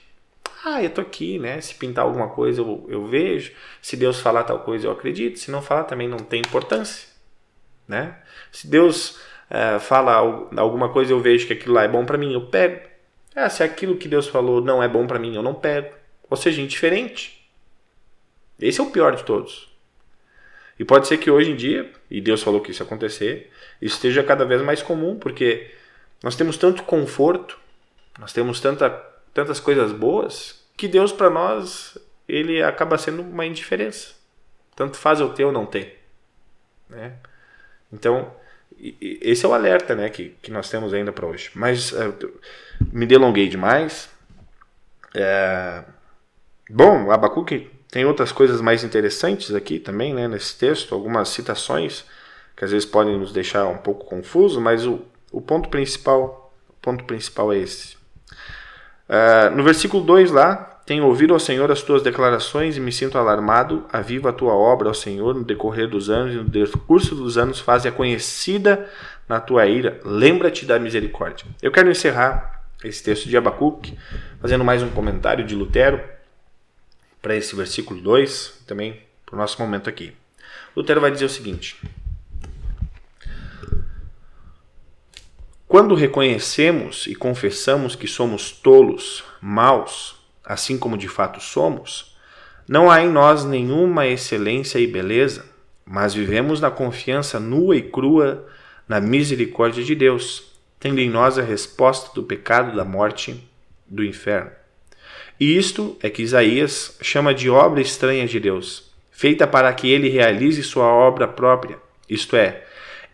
[0.64, 1.58] Ah, eu tô aqui, né?
[1.60, 3.52] Se pintar alguma coisa eu, eu vejo.
[3.80, 5.38] Se Deus falar tal coisa eu acredito.
[5.38, 7.08] Se não falar também não tem importância,
[7.88, 8.16] né?
[8.52, 10.14] Se Deus é, fala
[10.56, 12.80] alguma coisa eu vejo que aquilo lá é bom para mim, eu pego.
[13.34, 15.99] Ah, se aquilo que Deus falou não é bom para mim, eu não pego
[16.30, 17.44] ou seja, indiferente.
[18.58, 19.68] Esse é o pior de todos.
[20.78, 23.50] E pode ser que hoje em dia, e Deus falou que isso acontecer,
[23.82, 25.70] isso esteja cada vez mais comum, porque
[26.22, 27.58] nós temos tanto conforto,
[28.18, 28.88] nós temos tanta,
[29.34, 34.14] tantas coisas boas, que Deus para nós, ele acaba sendo uma indiferença.
[34.74, 36.02] Tanto faz eu ter ou não ter.
[36.88, 37.12] Né?
[37.92, 38.34] Então,
[39.00, 41.50] esse é o alerta né, que, que nós temos ainda para hoje.
[41.54, 42.14] Mas uh,
[42.90, 44.08] me delonguei demais.
[45.14, 45.84] É,
[46.72, 52.04] Bom, Abacuque tem outras coisas mais interessantes aqui também, né, nesse texto, algumas citações
[52.56, 55.00] que às vezes podem nos deixar um pouco confuso, mas o,
[55.32, 57.96] o ponto principal, o ponto principal é esse.
[59.08, 63.18] Uh, no versículo 2 lá, tenho ouvido ao Senhor as tuas declarações e me sinto
[63.18, 63.84] alarmado.
[63.92, 67.58] Aviva a tua obra, ao Senhor, no decorrer dos anos e no decurso dos anos,
[67.58, 68.88] faze-a conhecida
[69.28, 70.00] na tua ira.
[70.04, 71.46] Lembra-te da misericórdia.
[71.60, 73.98] Eu quero encerrar esse texto de Abacuque
[74.40, 76.00] fazendo mais um comentário de Lutero
[77.20, 80.12] para esse versículo 2, também para o nosso momento aqui.
[80.76, 81.76] Lutero vai dizer o seguinte:
[85.66, 92.16] Quando reconhecemos e confessamos que somos tolos, maus, assim como de fato somos,
[92.66, 95.44] não há em nós nenhuma excelência e beleza,
[95.84, 98.46] mas vivemos na confiança nua e crua
[98.88, 103.48] na misericórdia de Deus, tendo em nós a resposta do pecado, da morte,
[103.86, 104.50] do inferno.
[105.40, 110.10] E isto é que Isaías chama de obra estranha de Deus, feita para que ele
[110.10, 112.64] realize sua obra própria, isto é,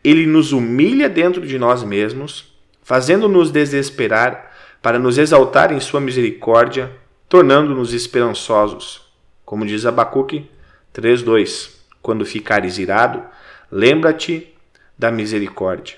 [0.03, 2.53] ele nos humilha dentro de nós mesmos,
[2.83, 4.53] fazendo-nos desesperar
[4.83, 6.91] para nos exaltar em sua misericórdia,
[7.29, 9.03] tornando-nos esperançosos.
[9.45, 10.51] Como diz Abacuque
[10.93, 11.70] 3:2,
[12.03, 13.22] quando ficares irado,
[13.70, 14.53] lembra-te
[14.99, 15.97] da misericórdia.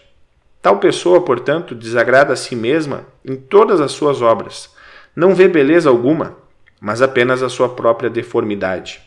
[0.60, 4.76] Tal pessoa, portanto, desagrada a si mesma em todas as suas obras.
[5.18, 6.36] Não vê beleza alguma,
[6.80, 9.02] mas apenas a sua própria deformidade.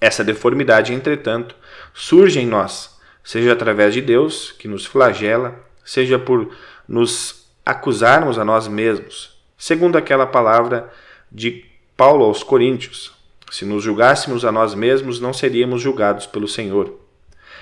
[0.00, 1.54] Essa deformidade, entretanto,
[1.92, 2.92] surge em nós
[3.22, 5.54] seja através de Deus, que nos flagela,
[5.84, 6.50] seja por
[6.88, 10.90] nos acusarmos a nós mesmos, segundo aquela palavra
[11.30, 13.12] de Paulo aos Coríntios:
[13.50, 16.98] se nos julgássemos a nós mesmos, não seríamos julgados pelo Senhor.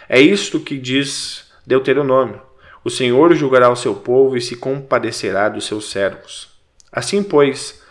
[0.08, 2.40] É isto que diz Deuteronômio:
[2.84, 6.49] o Senhor julgará o seu povo e se compadecerá dos seus servos.
[6.92, 7.82] Assim, pois,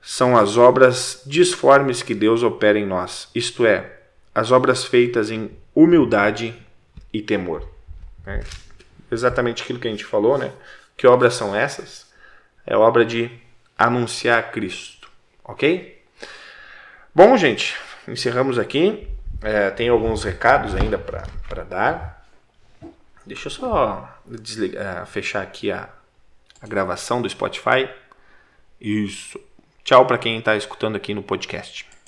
[0.00, 3.98] são as obras disformes que Deus opera em nós, isto é,
[4.34, 6.54] as obras feitas em humildade
[7.12, 7.68] e temor.
[8.26, 8.40] É
[9.10, 10.52] exatamente aquilo que a gente falou, né?
[10.96, 12.06] Que obras são essas?
[12.66, 13.30] É obra de
[13.76, 15.10] anunciar Cristo,
[15.42, 16.00] ok?
[17.14, 17.76] Bom, gente,
[18.06, 19.08] encerramos aqui.
[19.42, 22.26] É, tem alguns recados ainda para dar.
[23.26, 25.88] Deixa eu só desligar, é, fechar aqui a,
[26.60, 27.88] a gravação do Spotify.
[28.80, 29.38] Isso.
[29.84, 31.89] Tchau para quem está escutando aqui no podcast.